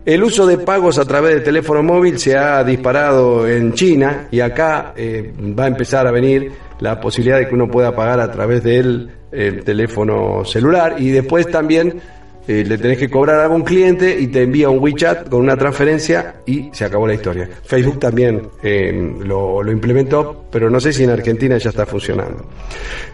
[0.05, 4.39] El uso de pagos a través de teléfono móvil se ha disparado en China y
[4.41, 8.31] acá eh, va a empezar a venir la posibilidad de que uno pueda pagar a
[8.31, 11.99] través del el teléfono celular y después también
[12.47, 15.55] eh, le tenés que cobrar a algún cliente y te envía un WeChat con una
[15.55, 17.49] transferencia y se acabó la historia.
[17.63, 18.49] Facebook también
[19.19, 22.45] lo, lo implementó, pero no sé si en Argentina ya está funcionando.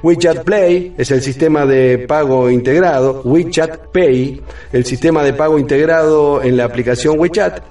[0.03, 4.41] WeChat Play es el sistema de pago integrado, WeChat Pay,
[4.73, 7.61] el sistema de pago integrado en la aplicación WeChat,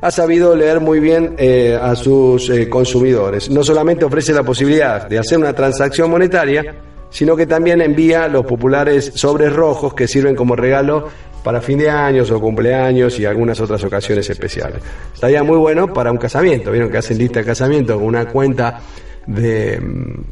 [0.00, 3.50] ha sabido leer muy bien eh, a sus eh, consumidores.
[3.50, 6.74] No solamente ofrece la posibilidad de hacer una transacción monetaria,
[7.16, 11.08] sino que también envía los populares sobres rojos que sirven como regalo
[11.42, 14.82] para fin de años o cumpleaños y algunas otras ocasiones especiales.
[15.14, 16.70] Estaría muy bueno para un casamiento.
[16.70, 18.80] Vieron que hacen lista de casamiento con una cuenta
[19.26, 19.80] de,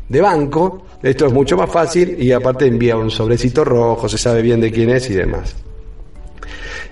[0.06, 0.82] de banco.
[1.02, 4.70] Esto es mucho más fácil y aparte envía un sobrecito rojo, se sabe bien de
[4.70, 5.56] quién es y demás.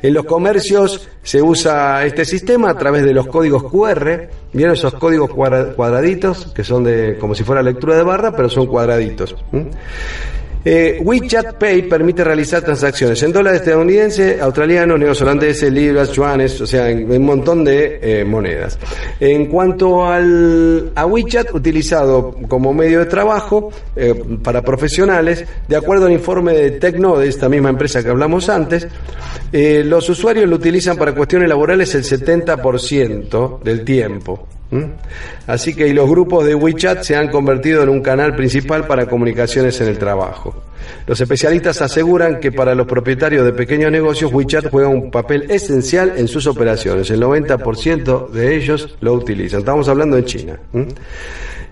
[0.02, 4.28] En los comercios se usa este sistema a través de los códigos QR.
[4.52, 6.46] ¿Vieron esos códigos cuadra- cuadraditos?
[6.54, 9.36] Que son de como si fuera lectura de barra, pero son cuadraditos.
[10.64, 16.88] Eh, WeChat Pay permite realizar transacciones en dólares estadounidenses, australianos, neozelandeses, libras, yuanes, o sea,
[16.88, 18.78] en un montón de eh, monedas.
[19.18, 26.06] En cuanto al, a WeChat, utilizado como medio de trabajo eh, para profesionales, de acuerdo
[26.06, 28.86] al informe de Tecnode, esta misma empresa que hablamos antes,
[29.52, 34.46] eh, los usuarios lo utilizan para cuestiones laborales el 70% del tiempo.
[34.72, 34.88] ¿M?
[35.46, 39.06] Así que y los grupos de WeChat se han convertido en un canal principal para
[39.06, 40.64] comunicaciones en el trabajo.
[41.06, 46.14] Los especialistas aseguran que para los propietarios de pequeños negocios WeChat juega un papel esencial
[46.16, 47.10] en sus operaciones.
[47.10, 49.60] El 90% de ellos lo utilizan.
[49.60, 50.58] Estamos hablando de China.
[50.72, 50.88] ¿m?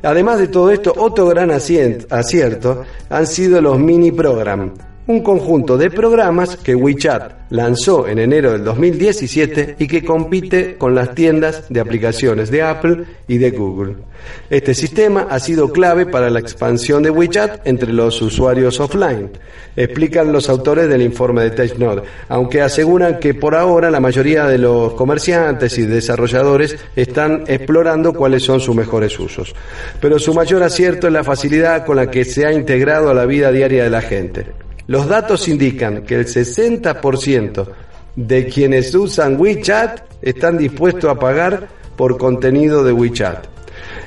[0.02, 4.72] Además de todo esto, otro gran acierto han sido los mini program,
[5.10, 10.94] un conjunto de programas que WeChat lanzó en enero del 2017 y que compite con
[10.94, 13.96] las tiendas de aplicaciones de Apple y de Google.
[14.48, 19.30] Este sistema ha sido clave para la expansión de WeChat entre los usuarios offline,
[19.76, 24.58] explican los autores del informe de TechNode, aunque aseguran que por ahora la mayoría de
[24.58, 29.54] los comerciantes y desarrolladores están explorando cuáles son sus mejores usos.
[30.00, 33.26] Pero su mayor acierto es la facilidad con la que se ha integrado a la
[33.26, 34.69] vida diaria de la gente.
[34.86, 37.66] Los datos indican que el 60%
[38.16, 43.46] de quienes usan WeChat están dispuestos a pagar por contenido de WeChat.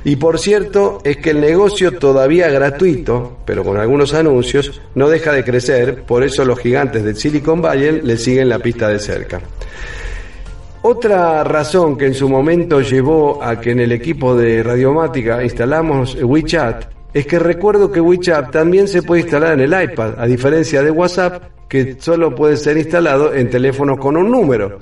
[0.05, 5.31] Y por cierto, es que el negocio todavía gratuito, pero con algunos anuncios, no deja
[5.31, 9.41] de crecer, por eso los gigantes del Silicon Valley le siguen la pista de cerca.
[10.81, 16.17] Otra razón que en su momento llevó a que en el equipo de Radiomática instalamos
[16.21, 20.81] WeChat es que recuerdo que WeChat también se puede instalar en el iPad, a diferencia
[20.81, 24.79] de WhatsApp, que solo puede ser instalado en teléfonos con un número.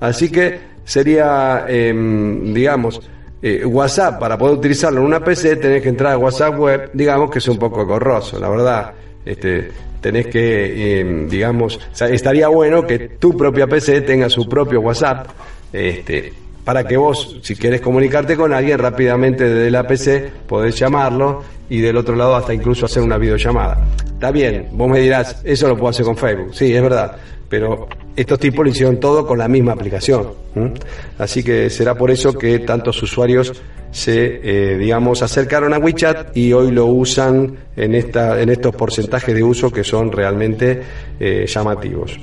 [0.00, 3.00] Así que sería, em, digamos,
[3.42, 7.30] eh, WhatsApp, para poder utilizarlo en una PC, tenés que entrar a WhatsApp web, digamos
[7.30, 8.92] que es un poco corroso, la verdad.
[9.24, 9.68] Este,
[10.00, 15.28] tenés que, em, digamos, estaría bueno que tu propia PC tenga su propio WhatsApp,
[15.72, 16.32] este,
[16.64, 21.80] para que vos, si querés comunicarte con alguien rápidamente desde la PC, podés llamarlo y
[21.80, 23.84] del otro lado hasta incluso hacer una videollamada.
[24.04, 26.54] Está bien, vos me dirás, eso lo puedo hacer con Facebook.
[26.54, 27.16] Sí, es verdad.
[27.48, 30.28] pero estos tipos lo hicieron todo con la misma aplicación.
[31.18, 33.52] Así que será por eso que tantos usuarios
[33.90, 39.34] se, eh, digamos, acercaron a WeChat y hoy lo usan en, esta, en estos porcentajes
[39.34, 40.82] de uso que son realmente
[41.18, 42.18] eh, llamativos.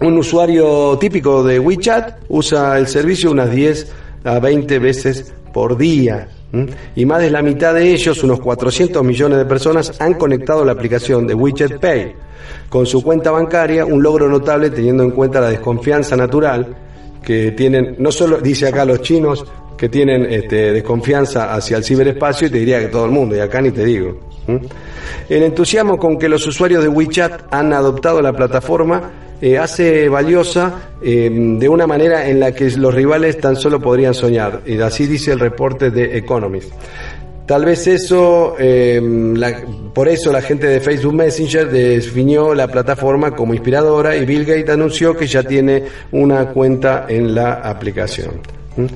[0.00, 3.92] Un usuario típico de WeChat usa el servicio unas 10
[4.24, 6.28] a 20 veces por día.
[6.94, 10.72] Y más de la mitad de ellos, unos 400 millones de personas, han conectado la
[10.72, 12.14] aplicación de WeChat Pay
[12.68, 16.76] con su cuenta bancaria, un logro notable teniendo en cuenta la desconfianza natural
[17.22, 19.44] que tienen, no solo dice acá los chinos,
[19.76, 23.40] que tienen este, desconfianza hacia el ciberespacio, y te diría que todo el mundo, y
[23.40, 24.20] acá ni te digo.
[25.28, 29.10] El entusiasmo con que los usuarios de WeChat han adoptado la plataforma
[29.44, 34.14] eh, hace valiosa eh, de una manera en la que los rivales tan solo podrían
[34.14, 34.62] soñar.
[34.64, 36.72] Y así dice el reporte de Economist.
[37.44, 39.02] Tal vez eso, eh,
[39.92, 44.70] por eso la gente de Facebook Messenger definió la plataforma como inspiradora y Bill Gates
[44.70, 45.82] anunció que ya tiene
[46.12, 48.40] una cuenta en la aplicación.
[48.78, 48.86] ¿Mm?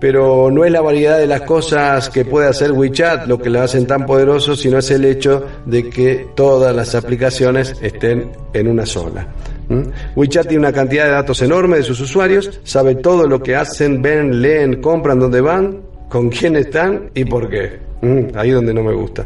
[0.00, 3.62] Pero no es la variedad de las cosas que puede hacer WeChat lo que lo
[3.62, 8.86] hacen tan poderoso, sino es el hecho de que todas las aplicaciones estén en una
[8.86, 9.28] sola.
[9.68, 9.82] ¿Mm?
[10.16, 14.02] WeChat tiene una cantidad de datos enorme de sus usuarios, sabe todo lo que hacen,
[14.02, 17.78] ven, leen, compran, dónde van, con quién están y por qué.
[18.02, 19.24] Mm, ahí donde no me gusta.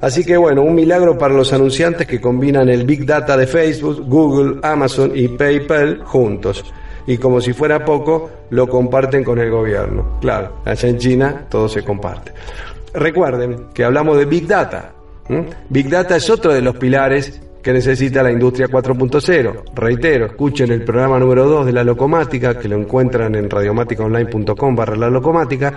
[0.00, 4.04] Así que bueno, un milagro para los anunciantes que combinan el Big Data de Facebook,
[4.06, 6.64] Google, Amazon y PayPal juntos.
[7.06, 10.18] Y como si fuera poco, lo comparten con el gobierno.
[10.20, 12.32] Claro, allá en China todo se comparte.
[12.94, 14.92] Recuerden que hablamos de Big Data.
[15.28, 15.46] ¿m?
[15.68, 19.62] Big Data es otro de los pilares que necesita la industria 4.0.
[19.74, 24.96] Reitero, escuchen el programa número 2 de la locomática, que lo encuentran en radiomáticaonline.com barra
[24.96, 25.74] la locomática,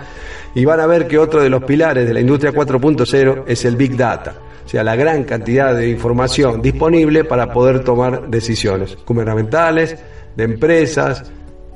[0.54, 3.76] y van a ver que otro de los pilares de la industria 4.0 es el
[3.76, 4.34] Big Data.
[4.64, 9.98] O sea, la gran cantidad de información disponible para poder tomar decisiones gubernamentales,
[10.36, 11.30] de empresas,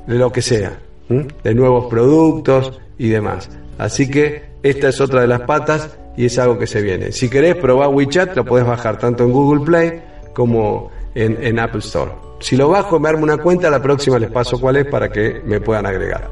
[0.07, 0.79] de lo que sea,
[1.09, 3.49] de nuevos productos y demás.
[3.77, 7.11] Así que esta es otra de las patas y es algo que se viene.
[7.11, 10.01] Si querés probar WeChat, lo podés bajar tanto en Google Play
[10.33, 12.11] como en, Apple Store.
[12.39, 15.41] Si lo bajo, me armo una cuenta, la próxima les paso cuál es para que
[15.45, 16.29] me puedan agregar.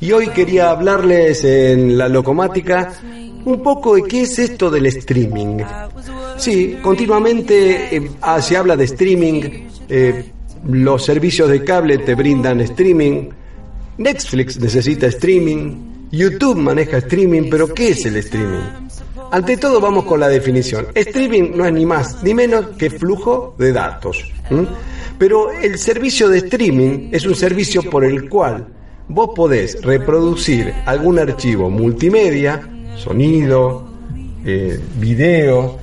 [0.00, 2.92] Y hoy quería hablarles en la locomática
[3.44, 5.58] un poco de qué es esto del streaming.
[6.36, 9.42] Sí, continuamente eh, ah, se habla de streaming,
[9.88, 10.32] eh,
[10.66, 13.28] los servicios de cable te brindan streaming,
[13.98, 18.88] Netflix necesita streaming, YouTube maneja streaming, pero ¿qué es el streaming?
[19.30, 20.88] Ante todo vamos con la definición.
[20.94, 24.24] Streaming no es ni más ni menos que flujo de datos.
[25.18, 28.66] Pero el servicio de streaming es un servicio por el cual
[29.08, 32.60] vos podés reproducir algún archivo multimedia,
[32.96, 33.88] sonido,
[34.44, 35.78] eh, video,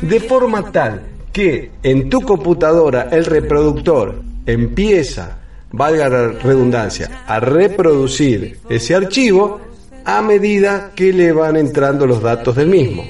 [0.00, 5.36] de forma tal que en tu computadora el reproductor empieza,
[5.72, 9.60] valga la redundancia, a reproducir ese archivo
[10.04, 13.04] a medida que le van entrando los datos del mismo.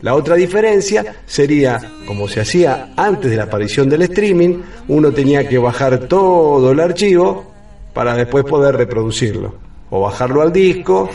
[0.00, 5.46] La otra diferencia sería, como se hacía antes de la aparición del streaming, uno tenía
[5.46, 7.52] que bajar todo el archivo
[7.92, 9.54] para después poder reproducirlo,
[9.90, 11.10] o bajarlo al disco,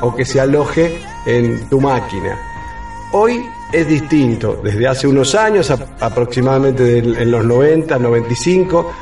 [0.00, 0.96] o que se aloje
[1.26, 2.38] en tu máquina.
[3.12, 3.42] Hoy
[3.72, 8.92] es distinto, desde hace unos años, aproximadamente en los 90, 95,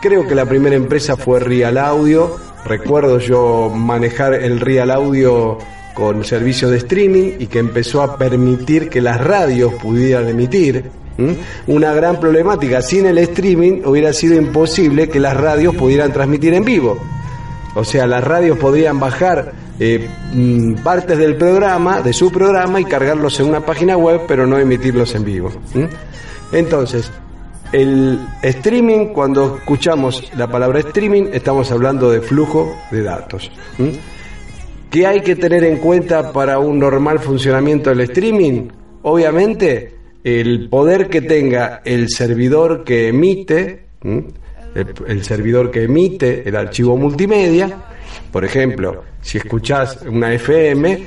[0.00, 5.58] creo que la primera empresa fue Real Audio, recuerdo yo manejar el Real Audio
[5.94, 10.90] con servicio de streaming y que empezó a permitir que las radios pudieran emitir.
[11.68, 16.64] Una gran problemática, sin el streaming hubiera sido imposible que las radios pudieran transmitir en
[16.64, 16.98] vivo.
[17.74, 22.84] O sea, las radios podrían bajar eh, mm, partes del programa, de su programa, y
[22.84, 25.50] cargarlos en una página web, pero no emitirlos en vivo.
[26.52, 27.10] Entonces,
[27.72, 33.50] el streaming, cuando escuchamos la palabra streaming, estamos hablando de flujo de datos.
[34.90, 38.68] ¿Qué hay que tener en cuenta para un normal funcionamiento del streaming?
[39.02, 43.86] Obviamente, el poder que tenga el servidor que emite.
[44.74, 47.76] El, servidor que emite el archivo multimedia,
[48.30, 51.06] por ejemplo, si escuchás una FM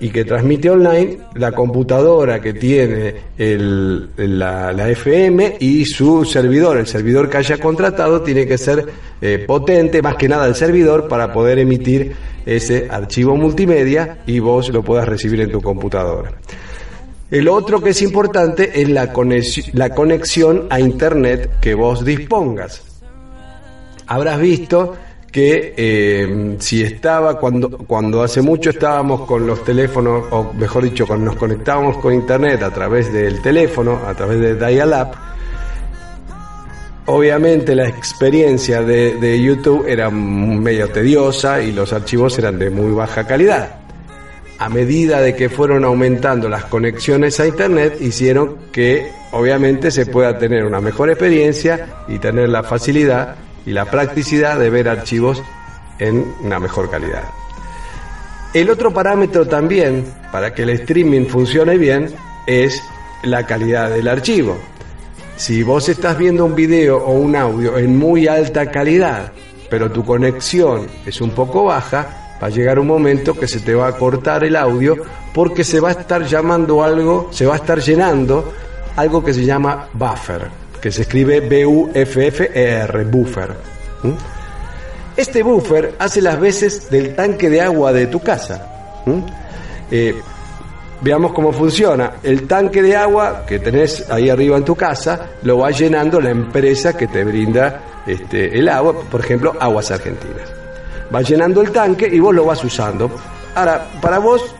[0.00, 6.76] y que transmite online, la computadora que tiene el- la, la FM y su servidor,
[6.78, 8.84] el servidor que haya contratado, tiene que ser
[9.22, 12.12] eh, potente, más que nada el servidor, para poder emitir
[12.44, 16.32] ese archivo multimedia y vos lo puedas recibir en tu computadora.
[17.34, 22.80] El otro que es importante es la conex- la conexión a Internet que vos dispongas.
[24.06, 24.94] Habrás visto
[25.32, 31.08] que eh, si estaba cuando cuando hace mucho estábamos con los teléfonos o mejor dicho
[31.08, 35.08] cuando nos conectábamos con internet a través del teléfono a través de dial-up
[37.06, 42.92] obviamente la experiencia de, de YouTube era medio tediosa y los archivos eran de muy
[42.92, 43.80] baja calidad
[44.64, 50.38] a medida de que fueron aumentando las conexiones a internet hicieron que obviamente se pueda
[50.38, 53.36] tener una mejor experiencia y tener la facilidad
[53.66, 55.42] y la practicidad de ver archivos
[55.98, 57.24] en una mejor calidad.
[58.54, 62.08] El otro parámetro también para que el streaming funcione bien
[62.46, 62.82] es
[63.22, 64.56] la calidad del archivo.
[65.36, 69.30] Si vos estás viendo un video o un audio en muy alta calidad,
[69.68, 73.88] pero tu conexión es un poco baja, a llegar un momento que se te va
[73.88, 74.96] a cortar el audio
[75.32, 78.52] porque se va a estar llamando algo, se va a estar llenando
[78.96, 80.48] algo que se llama buffer,
[80.80, 83.50] que se escribe B-U-F-F-E-R, buffer.
[84.02, 84.12] ¿Mm?
[85.16, 89.02] Este buffer hace las veces del tanque de agua de tu casa.
[89.90, 90.14] Eh,
[91.00, 92.14] veamos cómo funciona.
[92.22, 96.30] El tanque de agua que tenés ahí arriba en tu casa lo va llenando la
[96.30, 100.53] empresa que te brinda este, el agua, por ejemplo, Aguas Argentinas.
[101.12, 103.10] Va llenando el tanque y vos lo vas usando.
[103.54, 104.54] Ahora, para vos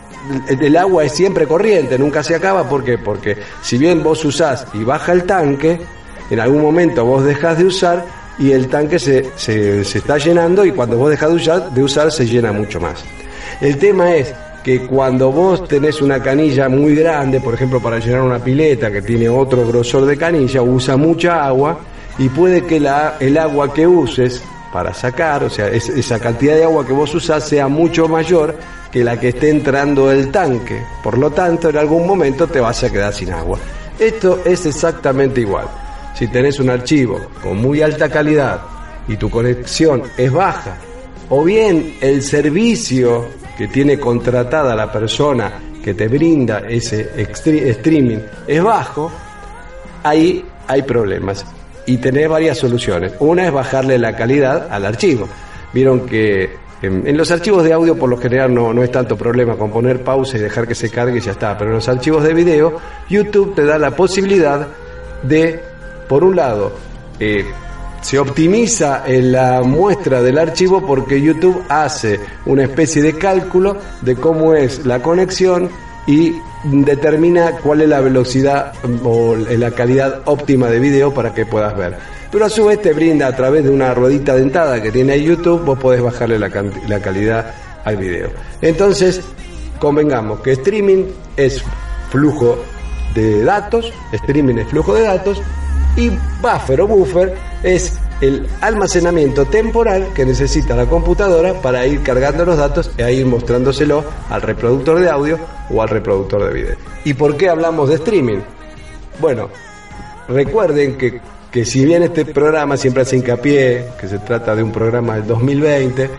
[0.48, 2.68] el, el agua es siempre corriente, nunca se acaba.
[2.68, 2.98] ¿Por qué?
[2.98, 5.80] Porque si bien vos usás y baja el tanque,
[6.30, 8.04] en algún momento vos dejás de usar
[8.38, 11.82] y el tanque se, se, se está llenando y cuando vos dejás de usar, de
[11.82, 13.04] usar se llena mucho más.
[13.60, 18.22] El tema es que cuando vos tenés una canilla muy grande, por ejemplo para llenar
[18.22, 21.80] una pileta que tiene otro grosor de canilla, usa mucha agua
[22.18, 24.42] y puede que la, el agua que uses
[24.74, 28.56] para sacar, o sea, es- esa cantidad de agua que vos usás sea mucho mayor
[28.90, 30.82] que la que esté entrando del tanque.
[31.00, 33.56] Por lo tanto, en algún momento te vas a quedar sin agua.
[33.96, 35.66] Esto es exactamente igual.
[36.18, 38.62] Si tenés un archivo con muy alta calidad
[39.06, 40.74] y tu conexión es baja,
[41.28, 45.52] o bien el servicio que tiene contratada la persona
[45.84, 48.18] que te brinda ese streaming
[48.48, 49.12] es bajo,
[50.02, 51.46] ahí hay problemas
[51.86, 53.12] y tenés varias soluciones.
[53.20, 55.28] Una es bajarle la calidad al archivo.
[55.72, 56.50] Vieron que
[56.82, 59.70] en, en los archivos de audio por lo general no, no es tanto problema con
[59.70, 62.34] poner pausa y dejar que se cargue y ya está, pero en los archivos de
[62.34, 62.78] video
[63.08, 64.66] YouTube te da la posibilidad
[65.22, 65.60] de,
[66.08, 66.72] por un lado,
[67.18, 67.44] eh,
[68.04, 74.14] se optimiza en la muestra del archivo porque YouTube hace una especie de cálculo de
[74.16, 75.70] cómo es la conexión
[76.06, 81.76] y determina cuál es la velocidad o la calidad óptima de video para que puedas
[81.76, 81.96] ver.
[82.30, 85.64] Pero a su vez te brinda a través de una ruedita dentada que tiene YouTube,
[85.64, 86.50] vos podés bajarle la,
[86.88, 88.30] la calidad al video.
[88.60, 89.20] Entonces,
[89.78, 91.04] convengamos que streaming
[91.36, 91.62] es
[92.10, 92.58] flujo
[93.14, 95.40] de datos, streaming es flujo de datos
[95.96, 96.10] y
[96.42, 102.56] buffer o buffer es el almacenamiento temporal que necesita la computadora para ir cargando los
[102.56, 105.38] datos e ir mostrándoselo al reproductor de audio
[105.70, 106.76] o al reproductor de video.
[107.04, 108.38] ¿Y por qué hablamos de streaming?
[109.20, 109.50] Bueno,
[110.28, 111.20] recuerden que,
[111.50, 115.26] que si bien este programa siempre hace hincapié que se trata de un programa del
[115.26, 116.10] 2020,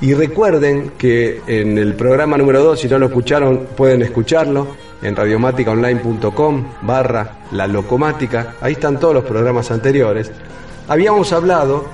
[0.00, 5.14] y recuerden que en el programa número 2, si no lo escucharon, pueden escucharlo en
[5.14, 10.30] radiomáticaonline.com barra la locomática, ahí están todos los programas anteriores.
[10.88, 11.86] Habíamos hablado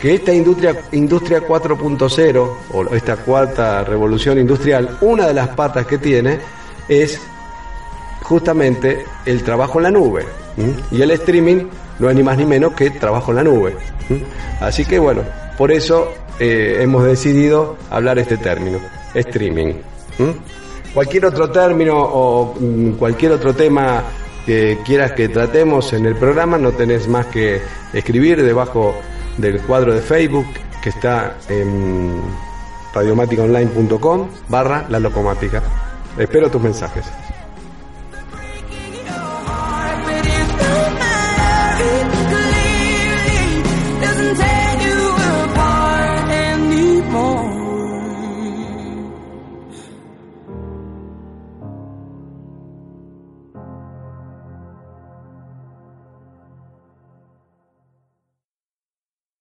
[0.00, 5.98] que esta industria, industria 4.0, o esta cuarta revolución industrial, una de las patas que
[5.98, 6.38] tiene
[6.88, 7.20] es
[8.22, 10.24] justamente el trabajo en la nube.
[10.90, 11.64] Y el streaming
[11.98, 13.76] no es ni más ni menos que trabajo en la nube.
[14.60, 15.22] Así que bueno,
[15.56, 18.78] por eso eh, hemos decidido hablar este término,
[19.14, 19.74] streaming.
[20.94, 24.02] Cualquier otro término o mm, cualquier otro tema
[24.48, 27.60] que quieras que tratemos en el programa, no tenés más que
[27.92, 28.94] escribir debajo
[29.36, 30.46] del cuadro de Facebook
[30.82, 32.22] que está en
[32.94, 35.62] radiomáticaonline.com barra la locomática.
[36.16, 37.04] Espero tus mensajes.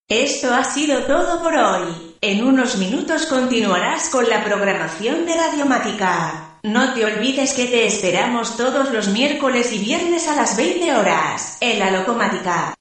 [0.09, 2.15] Esto ha sido todo por hoy.
[2.21, 6.59] En unos minutos continuarás con la programación de Radiomática.
[6.63, 11.57] No te olvides que te esperamos todos los miércoles y viernes a las 20 horas
[11.59, 12.73] en la Locomática.